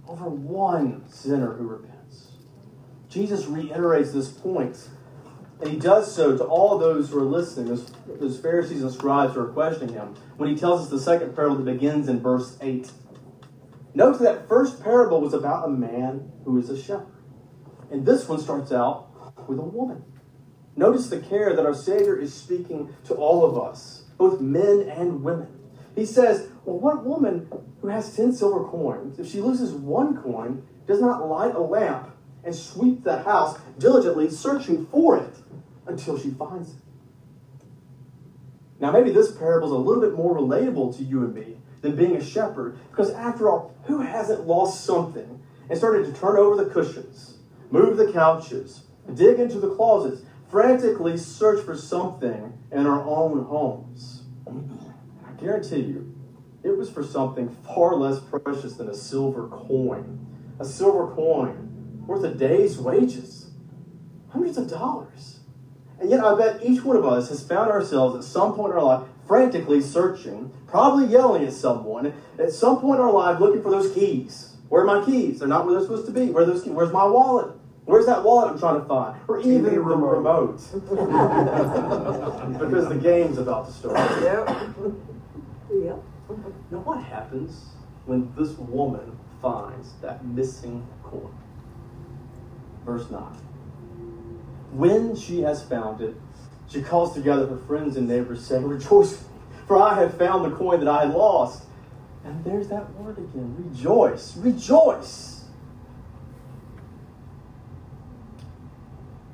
over 0.08 0.28
one 0.28 1.08
sinner 1.08 1.54
who 1.54 1.66
repents. 1.66 2.32
Jesus 3.08 3.46
reiterates 3.46 4.12
this 4.12 4.28
point, 4.28 4.88
and 5.60 5.70
he 5.70 5.78
does 5.78 6.14
so 6.14 6.36
to 6.36 6.44
all 6.44 6.78
those 6.78 7.10
who 7.10 7.18
are 7.18 7.24
listening, 7.24 7.66
those, 7.66 7.92
those 8.06 8.38
Pharisees 8.40 8.82
and 8.82 8.92
scribes 8.92 9.34
who 9.34 9.40
are 9.40 9.52
questioning 9.52 9.94
him, 9.94 10.14
when 10.36 10.48
he 10.48 10.56
tells 10.56 10.82
us 10.82 10.90
the 10.90 11.00
second 11.00 11.34
parable 11.34 11.56
that 11.56 11.64
begins 11.64 12.08
in 12.08 12.20
verse 12.20 12.56
8. 12.60 12.90
Note 13.94 14.18
that 14.20 14.48
first 14.48 14.82
parable 14.82 15.20
was 15.20 15.34
about 15.34 15.66
a 15.66 15.70
man 15.70 16.32
who 16.44 16.58
is 16.58 16.70
a 16.70 16.80
shepherd. 16.80 17.06
And 17.90 18.06
this 18.06 18.28
one 18.28 18.40
starts 18.40 18.70
out 18.70 19.08
with 19.48 19.58
a 19.58 19.62
woman. 19.62 20.04
Notice 20.76 21.08
the 21.08 21.20
care 21.20 21.54
that 21.54 21.66
our 21.66 21.74
Savior 21.74 22.16
is 22.16 22.32
speaking 22.32 22.94
to 23.04 23.14
all 23.14 23.44
of 23.44 23.58
us, 23.58 24.04
both 24.16 24.40
men 24.40 24.88
and 24.88 25.22
women. 25.22 25.59
He 25.94 26.06
says, 26.06 26.48
Well, 26.64 26.78
what 26.78 27.04
woman 27.04 27.50
who 27.80 27.88
has 27.88 28.14
10 28.16 28.32
silver 28.32 28.64
coins, 28.64 29.18
if 29.18 29.30
she 29.30 29.40
loses 29.40 29.72
one 29.72 30.16
coin, 30.22 30.66
does 30.86 31.00
not 31.00 31.28
light 31.28 31.54
a 31.54 31.60
lamp 31.60 32.10
and 32.44 32.54
sweep 32.54 33.04
the 33.04 33.22
house 33.22 33.58
diligently, 33.78 34.30
searching 34.30 34.86
for 34.86 35.16
it 35.16 35.34
until 35.86 36.18
she 36.18 36.30
finds 36.30 36.70
it? 36.70 36.82
Now, 38.80 38.90
maybe 38.92 39.12
this 39.12 39.30
parable 39.32 39.66
is 39.66 39.72
a 39.72 39.76
little 39.76 40.02
bit 40.02 40.14
more 40.14 40.34
relatable 40.34 40.96
to 40.96 41.02
you 41.02 41.22
and 41.24 41.34
me 41.34 41.56
than 41.82 41.96
being 41.96 42.16
a 42.16 42.24
shepherd, 42.24 42.78
because 42.90 43.10
after 43.10 43.48
all, 43.48 43.74
who 43.84 44.00
hasn't 44.00 44.46
lost 44.46 44.84
something 44.84 45.42
and 45.68 45.78
started 45.78 46.06
to 46.06 46.18
turn 46.18 46.36
over 46.36 46.62
the 46.62 46.70
cushions, 46.70 47.38
move 47.70 47.96
the 47.96 48.12
couches, 48.12 48.84
dig 49.14 49.38
into 49.38 49.58
the 49.58 49.74
closets, 49.74 50.22
frantically 50.50 51.16
search 51.16 51.64
for 51.64 51.76
something 51.76 52.58
in 52.72 52.86
our 52.86 53.02
own 53.02 53.44
homes. 53.44 54.24
I 55.40 55.44
guarantee 55.44 55.80
you, 55.80 56.14
it 56.62 56.76
was 56.76 56.90
for 56.90 57.02
something 57.02 57.48
far 57.48 57.96
less 57.96 58.20
precious 58.20 58.74
than 58.74 58.90
a 58.90 58.94
silver 58.94 59.48
coin. 59.48 60.26
A 60.58 60.66
silver 60.66 61.14
coin 61.14 62.02
worth 62.06 62.22
a 62.24 62.34
day's 62.34 62.78
wages, 62.78 63.50
hundreds 64.28 64.58
of 64.58 64.68
dollars. 64.68 65.40
And 65.98 66.10
yet, 66.10 66.22
I 66.22 66.36
bet 66.36 66.62
each 66.62 66.84
one 66.84 66.96
of 66.96 67.06
us 67.06 67.30
has 67.30 67.46
found 67.46 67.70
ourselves 67.70 68.16
at 68.16 68.24
some 68.24 68.54
point 68.54 68.72
in 68.72 68.78
our 68.78 68.84
life 68.84 69.08
frantically 69.26 69.80
searching, 69.80 70.52
probably 70.66 71.06
yelling 71.06 71.44
at 71.44 71.54
someone, 71.54 72.12
at 72.38 72.52
some 72.52 72.78
point 72.78 73.00
in 73.00 73.06
our 73.06 73.12
life 73.12 73.40
looking 73.40 73.62
for 73.62 73.70
those 73.70 73.94
keys. 73.94 74.56
Where 74.68 74.82
are 74.82 74.86
my 74.86 75.02
keys? 75.04 75.38
They're 75.38 75.48
not 75.48 75.64
where 75.64 75.74
they're 75.74 75.82
supposed 75.82 76.06
to 76.06 76.12
be. 76.12 76.26
Where 76.26 76.42
are 76.42 76.46
those 76.46 76.62
keys? 76.62 76.72
Where's 76.72 76.92
my 76.92 77.04
wallet? 77.04 77.56
Where's 77.86 78.06
that 78.06 78.22
wallet 78.22 78.52
I'm 78.52 78.58
trying 78.58 78.80
to 78.80 78.86
find? 78.86 79.18
Or 79.26 79.40
even 79.40 79.64
the 79.64 79.80
remote. 79.80 80.56
because 82.58 82.88
the 82.88 82.98
game's 83.00 83.38
about 83.38 83.66
to 83.66 83.72
start. 83.72 84.22
Yep. 84.22 84.94
Now, 85.72 86.78
what 86.84 87.02
happens 87.02 87.70
when 88.06 88.32
this 88.36 88.56
woman 88.58 89.18
finds 89.40 89.92
that 90.02 90.24
missing 90.24 90.86
coin? 91.02 91.34
Verse 92.84 93.10
9. 93.10 93.22
When 94.72 95.16
she 95.16 95.42
has 95.42 95.62
found 95.62 96.00
it, 96.00 96.14
she 96.68 96.82
calls 96.82 97.14
together 97.14 97.46
her 97.46 97.56
friends 97.56 97.96
and 97.96 98.08
neighbors, 98.08 98.44
saying, 98.44 98.66
Rejoice, 98.66 99.24
for 99.66 99.80
I 99.80 99.94
have 99.94 100.16
found 100.16 100.50
the 100.50 100.56
coin 100.56 100.80
that 100.80 100.88
I 100.88 101.06
had 101.06 101.14
lost. 101.14 101.64
And 102.24 102.44
there's 102.44 102.68
that 102.68 102.92
word 102.94 103.18
again 103.18 103.54
rejoice. 103.58 104.36
Rejoice. 104.36 105.40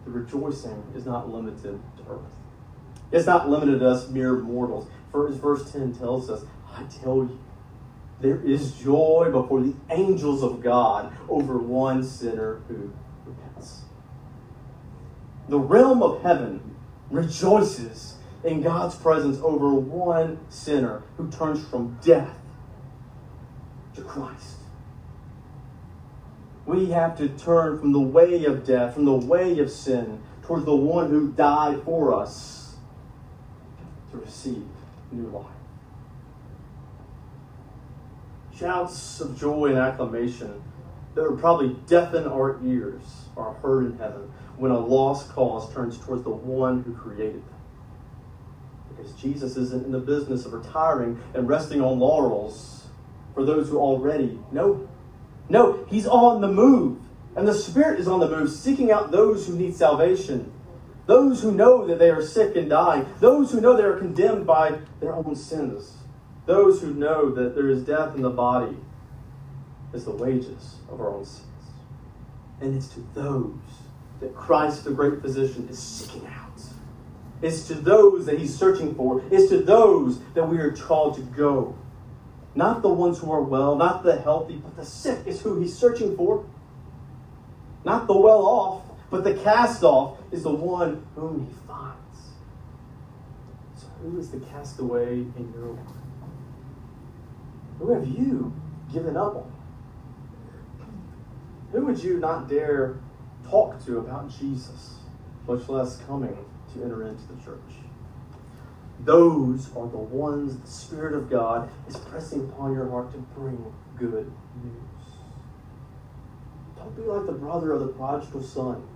the 0.07 0.13
rejoicing 0.13 0.83
is 0.95 1.05
not 1.05 1.31
limited 1.31 1.81
to 1.97 2.03
earth. 2.09 2.21
It's 3.13 3.27
not 3.27 3.51
limited 3.51 3.81
to 3.81 3.89
us 3.89 4.09
mere 4.09 4.35
mortals. 4.35 4.89
First, 5.13 5.39
verse 5.41 5.71
10 5.71 5.95
tells 5.95 6.31
us, 6.31 6.45
I 6.75 6.85
tell 6.85 7.17
you, 7.17 7.39
there 8.21 8.41
is 8.41 8.73
joy 8.73 9.29
before 9.31 9.61
the 9.63 9.75
angels 9.91 10.43
of 10.43 10.63
God 10.63 11.17
over 11.29 11.59
one 11.59 12.03
sinner 12.03 12.61
who 12.69 12.93
repents. 13.25 13.83
The 15.49 15.59
realm 15.59 16.03
of 16.03 16.23
heaven 16.23 16.77
rejoices 17.11 18.17
in 18.43 18.63
God's 18.63 18.95
presence 18.97 19.39
over 19.43 19.75
one 19.75 20.39
sinner 20.49 21.03
who 21.17 21.31
turns 21.31 21.67
from 21.67 21.99
death 22.03 22.37
to 23.95 24.03
Christ 24.03 24.57
we 26.67 26.87
have 26.87 27.17
to 27.19 27.29
turn 27.29 27.79
from 27.79 27.93
the 27.93 28.01
way 28.01 28.45
of 28.45 28.67
death, 28.67 28.95
from 28.95 29.05
the 29.05 29.13
way 29.13 29.59
of 29.61 29.71
sin, 29.71 30.21
towards 30.43 30.65
the 30.65 30.75
one 30.75 31.11
who 31.11 31.33
died 31.33 31.83
for 31.85 32.13
us 32.13 32.75
to 34.11 34.19
receive 34.19 34.65
new 35.13 35.29
life. 35.29 35.47
Shouts 38.59 39.21
of 39.21 39.39
joy 39.39 39.67
and 39.67 39.79
acclamation 39.79 40.63
that 41.15 41.31
would 41.31 41.39
probably 41.39 41.77
deafen 41.87 42.27
our 42.27 42.59
ears 42.65 43.03
are 43.37 43.55
heard 43.55 43.87
in 43.87 43.99
heaven 43.99 44.33
when 44.57 44.71
a 44.71 44.79
lost 44.79 45.31
cause 45.31 45.73
turns 45.75 45.99
towards 45.99 46.23
the 46.23 46.31
one 46.31 46.83
who 46.83 46.95
created 46.95 47.43
them. 47.47 47.55
Because 48.89 49.13
Jesus 49.13 49.57
isn't 49.57 49.85
in 49.85 49.93
the 49.93 49.99
business 49.99 50.47
of 50.47 50.53
retiring 50.53 51.21
and 51.35 51.49
resting 51.49 51.83
on 51.83 51.99
laurels 51.99 52.87
for 53.35 53.45
those 53.45 53.69
who 53.69 53.79
already 53.79 54.39
know 54.51 54.75
him. 54.75 54.89
No, 55.49 55.85
he's 55.89 56.07
on 56.07 56.41
the 56.41 56.49
move. 56.49 56.99
And 57.37 57.47
the 57.47 57.55
Spirit 57.55 58.01
is 58.01 58.09
on 58.09 58.21
the 58.21 58.29
move, 58.29 58.51
seeking 58.51 58.91
out 58.91 59.11
those 59.11 59.47
who 59.47 59.57
need 59.57 59.77
salvation, 59.77 60.51
those 61.07 61.43
who 61.43 61.53
know 61.53 61.87
that 61.87 61.99
they 61.99 62.11
are 62.11 62.23
sick 62.23 62.57
and 62.57 62.69
dying, 62.69 63.07
those 63.21 63.53
who 63.53 63.61
know 63.61 63.77
they 63.77 63.85
are 63.85 63.99
condemned 63.99 64.47
by 64.47 64.79
their 65.01 65.15
own 65.15 65.35
sins, 65.37 65.97
those 66.47 66.81
who 66.81 66.93
know 66.93 67.31
that 67.31 67.55
there 67.55 67.69
is 67.69 67.85
death 67.85 68.15
in 68.15 68.23
the 68.23 68.31
body 68.31 68.77
as 69.93 70.05
the 70.05 70.11
wages 70.11 70.77
of 70.91 71.01
our 71.01 71.11
own 71.11 71.25
sins. 71.25 71.47
And 72.61 72.77
it's 72.77 72.89
to 72.89 73.07
those 73.15 73.55
that 74.21 74.35
Christ, 74.35 74.85
the 74.85 74.91
great 74.91 75.21
physician, 75.21 75.69
is 75.69 75.79
seeking 75.79 76.27
out. 76.27 76.61
It's 77.43 77.69
to 77.69 77.75
those 77.75 78.27
that 78.27 78.39
he's 78.39 78.57
searching 78.57 78.95
for. 78.95 79.23
It's 79.31 79.51
to 79.51 79.63
those 79.63 80.21
that 80.35 80.49
we 80.49 80.59
are 80.59 80.73
called 80.73 81.17
to 81.17 81.23
go. 81.23 81.77
Not 82.55 82.81
the 82.81 82.89
ones 82.89 83.19
who 83.19 83.31
are 83.31 83.43
well, 83.43 83.77
not 83.77 84.03
the 84.03 84.17
healthy, 84.17 84.57
but 84.57 84.77
the 84.77 84.85
sick 84.85 85.21
is 85.27 85.43
who 85.43 85.61
he's 85.61 85.77
searching 85.77 86.17
for. 86.17 86.47
Not 87.85 88.07
the 88.07 88.17
well 88.17 88.47
off, 88.47 88.83
but 89.11 89.25
the 89.25 89.35
cast 89.35 89.83
off 89.83 90.19
is 90.33 90.43
the 90.43 90.51
one 90.53 91.07
whom 91.15 91.47
he 91.47 91.67
finds. 91.67 92.31
So, 93.77 93.87
who 94.03 94.19
is 94.19 94.31
the 94.31 94.41
castaway 94.41 95.13
in 95.13 95.53
your 95.55 95.69
life? 95.73 95.87
Who 97.79 97.93
have 97.93 98.07
you 98.07 98.53
given 98.93 99.17
up 99.17 99.37
on? 99.37 99.53
Who 101.73 101.85
would 101.87 102.03
you 102.03 102.19
not 102.19 102.49
dare 102.49 102.99
talk 103.49 103.85
to 103.85 103.99
about 103.99 104.31
Jesus, 104.31 104.95
much 105.47 105.69
less 105.69 105.99
coming 105.99 106.37
to 106.75 106.83
enter 106.83 107.07
into 107.07 107.23
the 107.33 107.45
church? 107.45 107.61
Those 109.01 109.69
are 109.77 109.87
the 109.89 109.99
ones 109.99 110.59
the 110.59 110.67
Spirit 110.67 111.15
of 111.15 111.29
God 111.29 111.71
is 111.87 111.97
pressing 111.97 112.49
upon 112.49 112.73
your 112.73 112.89
heart 112.91 113.13
to 113.13 113.19
bring 113.19 113.73
good 113.97 114.33
news. 114.65 115.15
Don't 116.77 116.97
be 116.97 117.03
like 117.03 117.27
the 117.27 117.33
brother 117.33 117.73
of 117.73 117.81
the 117.81 117.89
prodigal 117.89 118.43
son 118.43 118.87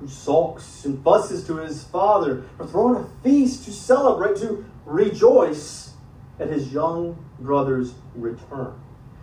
who 0.00 0.08
sulks 0.08 0.84
and 0.84 1.02
fusses 1.02 1.46
to 1.46 1.56
his 1.56 1.84
father 1.84 2.44
for 2.56 2.66
throwing 2.66 3.04
a 3.04 3.08
feast 3.22 3.64
to 3.64 3.72
celebrate, 3.72 4.36
to 4.36 4.64
rejoice 4.84 5.92
at 6.38 6.48
his 6.48 6.72
young 6.72 7.16
brother's 7.40 7.94
return, 8.14 8.74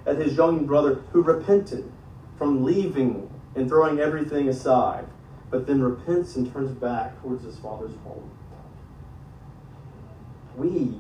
at 0.06 0.18
his 0.18 0.36
young 0.36 0.66
brother 0.66 1.02
who 1.12 1.22
repented 1.22 1.92
from 2.38 2.64
leaving 2.64 3.30
and 3.56 3.68
throwing 3.68 4.00
everything 4.00 4.48
aside, 4.50 5.06
but 5.50 5.68
then 5.68 5.82
repents 5.82 6.36
and 6.36 6.52
turns 6.52 6.72
back 6.72 7.22
towards 7.22 7.44
his 7.44 7.58
father's 7.58 7.96
home. 8.04 8.32
We 10.56 10.96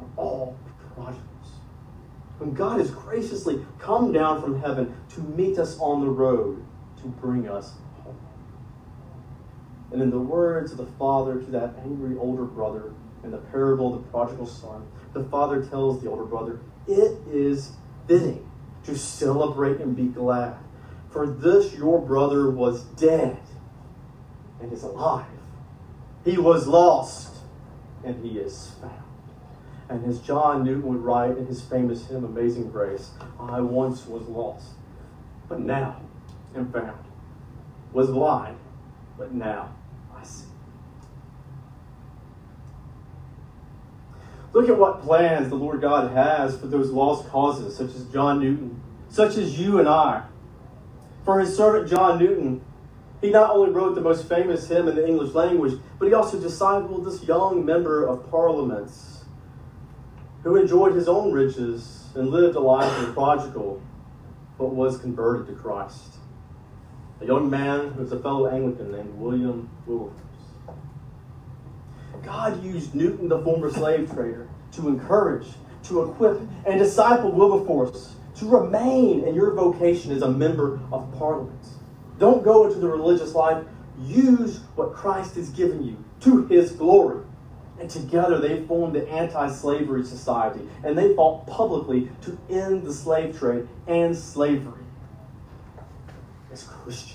are 0.00 0.08
all 0.16 0.56
prodigals. 0.94 1.22
When 2.38 2.54
God 2.54 2.78
has 2.78 2.90
graciously 2.90 3.64
come 3.78 4.12
down 4.12 4.42
from 4.42 4.60
heaven 4.60 4.94
to 5.14 5.20
meet 5.20 5.58
us 5.58 5.78
on 5.78 6.00
the 6.00 6.10
road 6.10 6.64
to 7.00 7.08
bring 7.08 7.48
us. 7.48 7.72
And 9.92 10.02
in 10.02 10.10
the 10.10 10.18
words 10.18 10.72
of 10.72 10.78
the 10.78 10.86
father 10.98 11.40
to 11.40 11.50
that 11.52 11.74
angry 11.82 12.16
older 12.16 12.44
brother 12.44 12.92
in 13.24 13.30
the 13.30 13.38
parable 13.38 13.94
of 13.94 14.02
the 14.02 14.08
prodigal 14.10 14.46
son, 14.46 14.86
the 15.12 15.24
father 15.24 15.64
tells 15.64 16.02
the 16.02 16.10
older 16.10 16.24
brother, 16.24 16.60
It 16.86 17.18
is 17.30 17.72
fitting 18.06 18.48
to 18.84 18.96
celebrate 18.96 19.80
and 19.80 19.96
be 19.96 20.06
glad. 20.06 20.56
For 21.10 21.26
this 21.26 21.74
your 21.74 22.00
brother 22.00 22.50
was 22.50 22.82
dead 22.82 23.38
and 24.60 24.72
is 24.72 24.82
alive. 24.82 25.26
He 26.24 26.36
was 26.36 26.66
lost 26.66 27.36
and 28.04 28.24
he 28.24 28.38
is 28.38 28.72
found. 28.80 29.02
And 29.88 30.04
as 30.06 30.20
John 30.20 30.64
Newton 30.64 30.82
would 30.82 31.02
write 31.02 31.38
in 31.38 31.46
his 31.46 31.62
famous 31.62 32.06
hymn, 32.06 32.24
Amazing 32.24 32.70
Grace, 32.70 33.10
I 33.40 33.60
once 33.60 34.06
was 34.06 34.22
lost, 34.28 34.72
but 35.48 35.60
now 35.60 36.02
am 36.54 36.70
found. 36.70 37.04
Was 37.92 38.10
blind, 38.10 38.58
but 39.16 39.32
now 39.32 39.74
I 40.14 40.22
see. 40.24 40.44
Look 44.58 44.68
at 44.68 44.76
what 44.76 45.02
plans 45.02 45.50
the 45.50 45.54
Lord 45.54 45.80
God 45.80 46.10
has 46.10 46.58
for 46.58 46.66
those 46.66 46.90
lost 46.90 47.28
causes, 47.28 47.76
such 47.76 47.94
as 47.94 48.04
John 48.06 48.40
Newton, 48.40 48.82
such 49.08 49.36
as 49.36 49.56
you 49.56 49.78
and 49.78 49.88
I. 49.88 50.24
For 51.24 51.38
his 51.38 51.56
servant 51.56 51.88
John 51.88 52.18
Newton, 52.18 52.64
he 53.20 53.30
not 53.30 53.50
only 53.50 53.70
wrote 53.70 53.94
the 53.94 54.00
most 54.00 54.28
famous 54.28 54.66
hymn 54.66 54.88
in 54.88 54.96
the 54.96 55.06
English 55.06 55.32
language, 55.32 55.78
but 56.00 56.06
he 56.06 56.12
also 56.12 56.40
discipled 56.40 57.04
this 57.04 57.22
young 57.22 57.64
member 57.64 58.04
of 58.04 58.28
Parliament 58.32 58.90
who 60.42 60.56
enjoyed 60.56 60.96
his 60.96 61.06
own 61.06 61.32
riches 61.32 62.06
and 62.16 62.28
lived 62.28 62.56
a 62.56 62.60
life 62.60 62.92
of 62.98 63.14
prodigal, 63.14 63.80
but 64.58 64.74
was 64.74 64.98
converted 64.98 65.46
to 65.46 65.52
Christ. 65.52 66.16
A 67.20 67.26
young 67.26 67.48
man 67.48 67.92
who 67.92 68.02
was 68.02 68.10
a 68.10 68.18
fellow 68.18 68.48
Anglican 68.48 68.90
named 68.90 69.14
William 69.20 69.70
Wilberforce. 69.86 70.27
God 72.28 72.62
used 72.62 72.94
Newton, 72.94 73.26
the 73.28 73.40
former 73.40 73.72
slave 73.72 74.12
trader, 74.12 74.46
to 74.72 74.88
encourage, 74.88 75.46
to 75.84 76.02
equip, 76.02 76.38
and 76.66 76.78
disciple 76.78 77.32
Wilberforce 77.32 78.16
to 78.36 78.46
remain 78.46 79.24
in 79.24 79.34
your 79.34 79.54
vocation 79.54 80.12
as 80.12 80.20
a 80.20 80.30
member 80.30 80.78
of 80.92 81.10
Parliament. 81.16 81.64
Don't 82.18 82.44
go 82.44 82.66
into 82.66 82.80
the 82.80 82.88
religious 82.88 83.34
life. 83.34 83.64
Use 84.02 84.60
what 84.74 84.92
Christ 84.92 85.36
has 85.36 85.48
given 85.48 85.82
you 85.82 86.04
to 86.20 86.46
his 86.48 86.72
glory. 86.72 87.24
And 87.80 87.88
together 87.88 88.38
they 88.38 88.62
formed 88.66 88.94
the 88.94 89.08
Anti 89.08 89.48
Slavery 89.48 90.04
Society, 90.04 90.68
and 90.84 90.98
they 90.98 91.14
fought 91.14 91.46
publicly 91.46 92.10
to 92.22 92.38
end 92.50 92.84
the 92.84 92.92
slave 92.92 93.38
trade 93.38 93.66
and 93.86 94.14
slavery 94.14 94.84
as 96.52 96.64
Christians. 96.64 97.14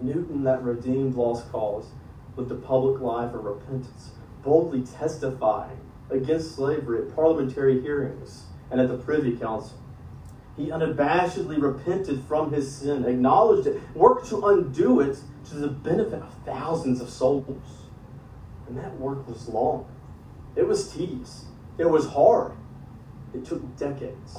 Newton, 0.00 0.42
that 0.42 0.60
redeemed 0.62 1.14
lost 1.14 1.50
cause, 1.52 1.86
lived 2.36 2.50
the 2.50 2.54
public 2.54 3.00
life 3.00 3.34
of 3.34 3.44
repentance, 3.44 4.10
boldly 4.42 4.82
testifying 4.82 5.78
against 6.10 6.54
slavery 6.54 7.06
at 7.06 7.14
parliamentary 7.14 7.80
hearings 7.80 8.44
and 8.70 8.80
at 8.80 8.88
the 8.88 8.96
Privy 8.96 9.36
Council. 9.36 9.78
He 10.56 10.66
unabashedly 10.66 11.60
repented 11.60 12.22
from 12.28 12.52
his 12.52 12.72
sin, 12.72 13.04
acknowledged 13.04 13.66
it, 13.66 13.80
worked 13.94 14.28
to 14.28 14.46
undo 14.46 15.00
it 15.00 15.18
to 15.48 15.56
the 15.56 15.68
benefit 15.68 16.22
of 16.22 16.32
thousands 16.44 17.00
of 17.00 17.10
souls. 17.10 17.48
And 18.68 18.78
that 18.78 18.98
work 18.98 19.26
was 19.26 19.48
long. 19.48 19.86
It 20.56 20.66
was 20.66 20.92
tedious. 20.92 21.46
It 21.76 21.90
was 21.90 22.06
hard. 22.06 22.52
It 23.34 23.44
took 23.44 23.76
decades. 23.76 24.38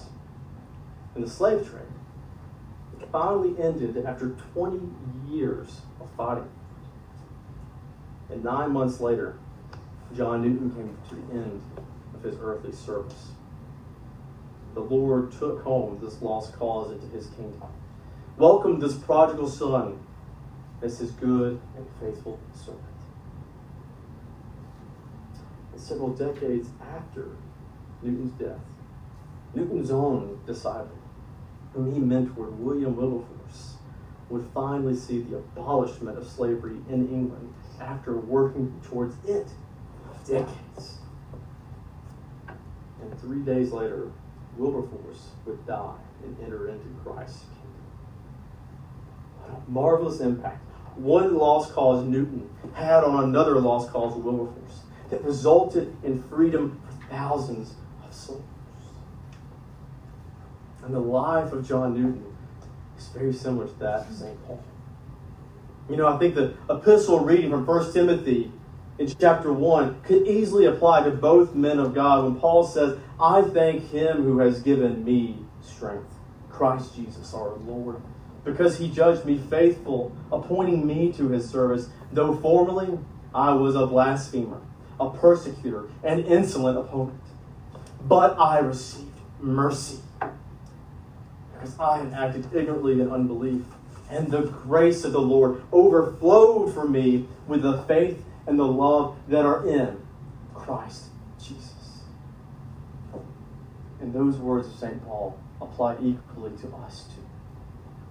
And 1.16 1.24
the 1.24 1.30
slave 1.30 1.70
trade 1.70 1.86
finally 3.16 3.56
ended 3.64 4.04
after 4.06 4.36
20 4.54 4.82
years 5.30 5.80
of 6.02 6.08
fighting. 6.18 6.50
And 8.30 8.44
nine 8.44 8.72
months 8.72 9.00
later, 9.00 9.38
John 10.16 10.42
Newton 10.42 10.72
came 10.72 10.98
to 11.10 11.16
the 11.16 11.34
end 11.34 11.62
of 12.14 12.24
his 12.24 12.38
earthly 12.42 12.72
service. 12.72 13.32
The 14.74 14.82
Lord 14.82 15.32
took 15.32 15.64
home 15.64 16.00
this 16.02 16.22
lost 16.22 16.54
cause 16.54 16.92
into 16.92 17.08
his 17.08 17.28
kingdom, 17.28 17.62
welcomed 18.38 18.82
this 18.82 18.96
prodigal 18.96 19.50
son 19.50 20.00
as 20.82 21.00
his 21.00 21.12
good 21.12 21.60
and 21.78 21.86
faithful 22.00 22.40
servant 22.54 22.84
And 25.72 25.82
several 25.82 26.10
decades 26.10 26.70
after 26.94 27.30
Newton's 28.02 28.32
death, 28.40 28.60
Newton's 29.54 29.92
own 29.92 30.40
disciple, 30.46 30.98
whom 31.74 31.94
he 31.94 32.00
mentored, 32.00 32.58
William 32.58 32.96
Wilberforce, 32.96 33.76
would 34.30 34.48
finally 34.54 34.96
see 34.96 35.22
the 35.22 35.38
abolishment 35.38 36.18
of 36.18 36.28
slavery 36.28 36.78
in 36.90 37.08
England 37.10 37.54
after 37.82 38.16
working 38.18 38.80
towards 38.88 39.16
it 39.28 39.48
for 40.04 40.32
decades. 40.32 40.98
And 43.02 43.20
three 43.20 43.40
days 43.40 43.72
later, 43.72 44.12
Wilberforce 44.58 45.30
would 45.46 45.66
die 45.68 45.96
and 46.24 46.38
enter 46.44 46.70
into 46.70 46.86
Christ's 47.04 47.44
kingdom. 47.44 47.72
What 49.42 49.64
a 49.68 49.72
marvelous 49.72 50.20
impact 50.22 50.66
one 50.96 51.38
lost 51.38 51.74
cause 51.74 52.06
Newton 52.06 52.50
had 52.74 53.04
on 53.04 53.26
another 53.26 53.60
lost 53.60 53.92
cause 53.92 54.16
Wilberforce 54.16 54.80
that 55.10 55.24
resulted 55.24 55.96
in 56.04 56.24
freedom 56.24 56.82
for 56.86 57.08
thousands 57.10 57.74
of 58.06 58.14
souls. 58.14 58.42
And 60.84 60.94
the 60.94 61.00
life 61.00 61.52
of 61.52 61.68
John 61.68 61.94
Newton 61.94 62.36
is 62.98 63.08
very 63.10 63.34
similar 63.34 63.68
to 63.68 63.80
that 63.80 64.08
of 64.08 64.14
St. 64.14 64.48
Paul. 64.48 64.64
You 65.90 65.98
know, 65.98 66.08
I 66.08 66.18
think 66.18 66.36
the 66.36 66.56
epistle 66.70 67.20
reading 67.20 67.52
from 67.52 67.66
1 67.66 67.94
Timothy 67.94 68.52
in 68.98 69.08
chapter 69.20 69.52
1 69.54 70.02
could 70.02 70.28
easily 70.28 70.66
apply 70.66 71.04
to 71.04 71.12
both 71.12 71.54
men 71.54 71.80
of 71.80 71.94
God 71.94 72.24
when 72.24 72.40
Paul 72.40 72.66
says, 72.66 72.98
I 73.20 73.42
thank 73.44 73.92
him 73.92 74.24
who 74.24 74.40
has 74.40 74.62
given 74.62 75.04
me 75.04 75.46
strength, 75.62 76.14
Christ 76.50 76.96
Jesus 76.96 77.34
our 77.34 77.56
Lord, 77.58 78.02
because 78.44 78.78
he 78.78 78.90
judged 78.90 79.26
me 79.26 79.38
faithful, 79.38 80.16
appointing 80.32 80.88
me 80.88 81.12
to 81.14 81.30
his 81.30 81.50
service, 81.50 81.90
though 82.12 82.36
formerly 82.36 82.98
I 83.34 83.54
was 83.54 83.76
a 83.76 83.86
blasphemer 83.86 84.62
a 85.00 85.10
persecutor, 85.10 85.90
an 86.04 86.24
insolent 86.26 86.78
opponent. 86.78 87.22
But 88.08 88.38
I 88.40 88.60
received 88.60 89.18
mercy 89.40 90.00
because 91.54 91.78
I 91.80 92.00
had 92.00 92.14
acted 92.14 92.54
ignorantly 92.54 93.02
in 93.02 93.12
unbelief. 93.12 93.64
And 94.10 94.32
the 94.32 94.44
grace 94.44 95.04
of 95.04 95.14
the 95.14 95.22
Lord 95.22 95.64
overflowed 95.72 96.74
for 96.74 96.88
me 96.88 97.28
with 97.48 97.64
the 97.64 97.82
faith 97.84 98.24
and 98.48 98.60
the 98.60 98.66
love 98.66 99.18
that 99.28 99.46
are 99.46 99.68
in 99.68 100.00
Christ 100.54 101.06
Jesus. 101.40 102.02
And 104.00 104.14
those 104.14 104.38
words 104.38 104.68
of 104.68 104.76
St. 104.76 105.04
Paul 105.06 105.40
apply 105.60 105.96
equally 106.02 106.52
to 106.58 106.68
us 106.86 107.06
too. 107.16 107.22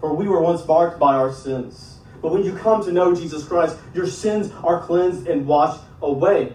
For 0.01 0.15
we 0.15 0.29
were 0.29 0.41
once 0.41 0.67
marked 0.67 0.99
by 0.99 1.15
our 1.15 1.33
sins. 1.33 1.99
But 2.21 2.33
when 2.33 2.43
you 2.43 2.57
come 2.57 2.83
to 2.85 2.93
know 2.93 3.15
Jesus 3.15 3.45
Christ, 3.45 3.77
your 3.95 4.07
sins 4.07 4.51
are 4.63 4.81
cleansed 4.81 5.29
and 5.29 5.47
washed 5.47 5.83
away 6.03 6.53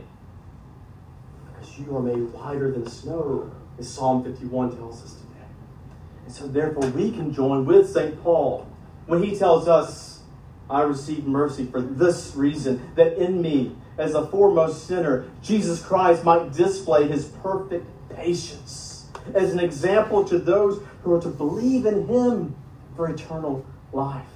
Because 1.54 1.80
you 1.80 1.96
are 1.96 2.02
made 2.02 2.34
whiter 2.34 2.72
than 2.72 2.88
snow, 2.88 3.52
as 3.78 3.88
Psalm 3.92 4.24
51 4.24 4.76
tells 4.76 5.04
us 5.04 5.14
today. 5.14 5.48
And 6.26 6.34
so, 6.34 6.48
therefore, 6.48 6.90
we 6.90 7.12
can 7.12 7.34
join 7.34 7.66
with 7.66 7.90
St. 7.90 8.22
Paul 8.24 8.68
when 9.10 9.24
he 9.24 9.36
tells 9.36 9.68
us, 9.68 10.20
I 10.70 10.84
receive 10.84 11.26
mercy 11.26 11.66
for 11.66 11.82
this 11.82 12.34
reason, 12.36 12.92
that 12.94 13.18
in 13.18 13.42
me, 13.42 13.76
as 13.98 14.14
a 14.14 14.28
foremost 14.28 14.86
sinner, 14.86 15.28
Jesus 15.42 15.84
Christ 15.84 16.24
might 16.24 16.54
display 16.54 17.08
his 17.08 17.26
perfect 17.26 17.88
patience 18.16 19.08
as 19.34 19.52
an 19.52 19.60
example 19.60 20.24
to 20.26 20.38
those 20.38 20.84
who 21.02 21.16
are 21.16 21.22
to 21.22 21.30
believe 21.30 21.88
in 21.88 22.08
him 22.08 22.56
for 22.96 23.10
eternal 23.10 23.66
life. 23.92 24.28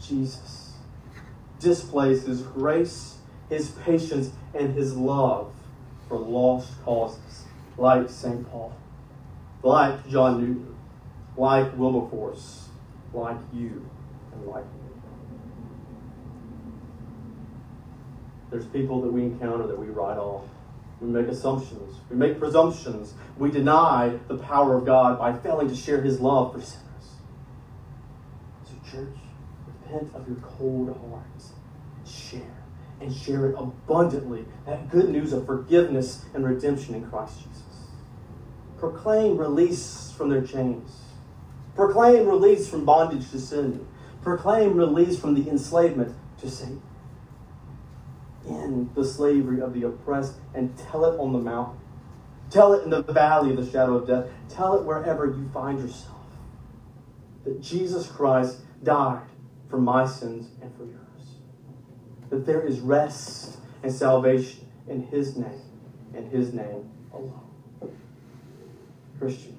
Jesus 0.00 0.72
displays 1.58 2.24
his 2.24 2.40
grace, 2.40 3.18
his 3.50 3.72
patience, 3.84 4.30
and 4.54 4.74
his 4.74 4.96
love 4.96 5.52
for 6.08 6.18
lost 6.18 6.72
causes, 6.84 7.44
like 7.76 8.08
St. 8.08 8.50
Paul, 8.50 8.74
like 9.62 10.08
John 10.08 10.40
Newton, 10.40 10.76
like 11.36 11.76
Wilberforce, 11.76 12.68
like 13.12 13.38
you, 13.52 13.88
and 14.32 14.46
like 14.46 14.64
me. 14.64 14.80
There's 18.50 18.66
people 18.66 19.00
that 19.02 19.12
we 19.12 19.22
encounter 19.22 19.66
that 19.66 19.78
we 19.78 19.86
write 19.86 20.18
off. 20.18 20.44
We 21.00 21.08
make 21.08 21.28
assumptions. 21.28 21.96
We 22.10 22.16
make 22.16 22.38
presumptions. 22.38 23.14
We 23.38 23.50
deny 23.50 24.18
the 24.28 24.36
power 24.36 24.74
of 24.74 24.84
God 24.84 25.18
by 25.18 25.32
failing 25.32 25.68
to 25.68 25.76
share 25.76 26.02
his 26.02 26.20
love 26.20 26.52
for 26.52 26.60
sinners. 26.60 27.14
So, 28.64 28.90
church, 28.90 29.16
repent 29.66 30.14
of 30.14 30.28
your 30.28 30.36
cold 30.38 30.88
hearts. 30.88 31.52
And 31.96 32.08
share. 32.08 32.56
And 33.00 33.14
share 33.14 33.46
it 33.50 33.54
abundantly. 33.56 34.44
That 34.66 34.90
good 34.90 35.08
news 35.08 35.32
of 35.32 35.46
forgiveness 35.46 36.24
and 36.34 36.44
redemption 36.44 36.94
in 36.94 37.08
Christ 37.08 37.38
Jesus. 37.38 37.62
Proclaim 38.78 39.38
release 39.38 40.12
from 40.16 40.28
their 40.28 40.42
chains. 40.42 40.90
Proclaim 41.74 42.26
release 42.26 42.68
from 42.68 42.84
bondage 42.84 43.30
to 43.30 43.40
sin. 43.40 43.86
Proclaim 44.22 44.76
release 44.76 45.18
from 45.18 45.34
the 45.34 45.48
enslavement 45.48 46.14
to 46.40 46.50
Satan 46.50 46.82
End 48.48 48.90
the 48.94 49.04
slavery 49.04 49.60
of 49.60 49.74
the 49.74 49.84
oppressed 49.84 50.34
and 50.54 50.76
tell 50.76 51.04
it 51.04 51.18
on 51.18 51.32
the 51.32 51.38
mountain. 51.38 51.78
Tell 52.50 52.72
it 52.72 52.82
in 52.84 52.90
the 52.90 53.02
valley 53.02 53.50
of 53.50 53.64
the 53.64 53.70
shadow 53.70 53.96
of 53.96 54.06
death. 54.06 54.26
Tell 54.48 54.76
it 54.76 54.84
wherever 54.84 55.26
you 55.26 55.48
find 55.52 55.78
yourself. 55.78 56.16
That 57.44 57.60
Jesus 57.60 58.08
Christ 58.08 58.60
died 58.82 59.22
for 59.68 59.78
my 59.78 60.06
sins 60.06 60.48
and 60.60 60.74
for 60.76 60.84
yours. 60.84 61.36
That 62.30 62.46
there 62.46 62.62
is 62.62 62.80
rest 62.80 63.58
and 63.82 63.92
salvation 63.92 64.66
in 64.88 65.02
His 65.04 65.36
name 65.36 65.62
and 66.14 66.30
His 66.32 66.52
name 66.52 66.90
alone. 67.12 67.46
Christian, 69.18 69.58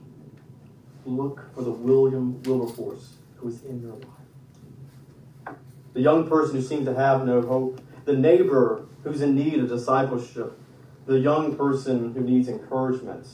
look 1.06 1.54
for 1.54 1.62
the 1.64 1.72
William 1.72 2.42
Wilberforce 2.44 3.16
who 3.36 3.48
is 3.48 3.64
in 3.64 3.82
your 3.82 3.94
life. 3.94 5.56
The 5.94 6.02
young 6.02 6.28
person 6.28 6.56
who 6.56 6.62
seems 6.62 6.86
to 6.86 6.94
have 6.94 7.26
no 7.26 7.42
hope 7.42 7.82
the 8.06 8.14
neighbor 8.14 8.86
who's 9.04 9.22
in 9.22 9.36
need 9.36 9.60
of 9.60 9.70
discipleship, 9.70 10.58
the 11.06 11.20
young 11.20 11.56
person 11.56 12.14
who 12.14 12.22
needs 12.22 12.48
encouragement 12.48 13.28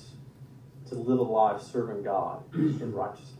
to 0.89 0.95
live 0.95 1.19
a 1.19 1.23
life 1.23 1.61
serving 1.61 2.03
God 2.03 2.43
in 2.53 2.93
righteousness. 2.93 3.33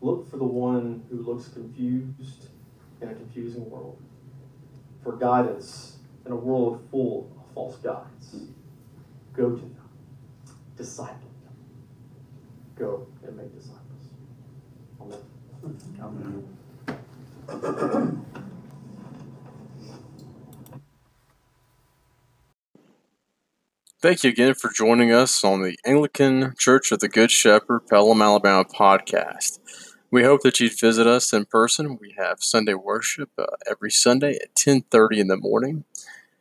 Look 0.00 0.30
for 0.30 0.38
the 0.38 0.44
one 0.44 1.04
who 1.10 1.22
looks 1.22 1.48
confused 1.48 2.48
in 3.00 3.08
a 3.08 3.14
confusing 3.14 3.68
world, 3.68 3.98
for 5.02 5.16
guidance 5.16 5.96
in 6.24 6.32
a 6.32 6.36
world 6.36 6.86
full 6.90 7.30
of 7.38 7.54
false 7.54 7.76
guides. 7.76 8.46
Go 9.34 9.50
to 9.50 9.56
them, 9.56 9.88
disciple. 10.76 11.29
Go 12.80 13.06
and 13.22 13.36
make 13.36 13.54
disciples. 13.54 14.08
Amen. 16.00 16.00
Amen. 16.00 16.48
Thank 24.00 24.24
you 24.24 24.30
again 24.30 24.54
for 24.54 24.70
joining 24.70 25.12
us 25.12 25.44
on 25.44 25.60
the 25.60 25.76
Anglican 25.84 26.54
Church 26.56 26.90
of 26.90 27.00
the 27.00 27.08
Good 27.08 27.30
Shepherd, 27.30 27.86
Pelham, 27.86 28.22
Alabama 28.22 28.64
podcast. 28.64 29.58
We 30.10 30.24
hope 30.24 30.40
that 30.40 30.58
you'd 30.58 30.80
visit 30.80 31.06
us 31.06 31.34
in 31.34 31.44
person. 31.44 31.98
We 32.00 32.14
have 32.16 32.42
Sunday 32.42 32.72
worship 32.72 33.28
uh, 33.36 33.44
every 33.70 33.90
Sunday 33.90 34.36
at 34.36 34.54
10:30 34.54 35.18
in 35.18 35.28
the 35.28 35.36
morning. 35.36 35.84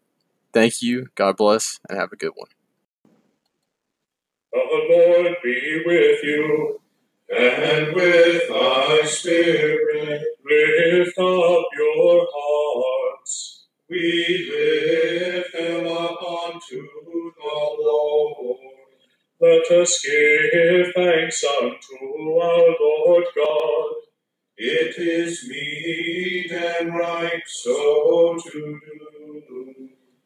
Thank 0.53 0.83
you, 0.83 1.09
God 1.15 1.37
bless, 1.37 1.81
and 1.89 1.99
have 1.99 2.13
a 2.13 2.17
good 2.17 2.33
one. 2.35 2.49
The 4.53 4.61
Lord 4.91 5.37
be 5.43 5.83
with 5.87 6.23
you, 6.23 6.82
and 7.33 7.95
with 7.95 8.49
thy 8.49 9.03
spirit. 9.05 10.23
Lift 10.45 11.19
up 11.19 11.67
your 11.77 12.29
hearts. 12.33 13.67
We 13.91 14.51
lift 14.53 15.55
them 15.55 15.87
up 15.89 16.23
unto 16.23 16.83
the 17.37 17.77
Lord. 17.81 18.59
Let 19.41 19.71
us 19.73 20.01
give 20.05 20.95
thanks 20.95 21.45
unto 21.45 22.39
our 22.41 22.77
Lord 22.81 23.25
God. 23.37 23.93
It 24.59 24.97
is 24.99 25.49
meet 25.49 26.53
and 26.53 26.95
right 26.95 27.43
so 27.47 28.37
to 28.45 28.81
do. 28.85 29.92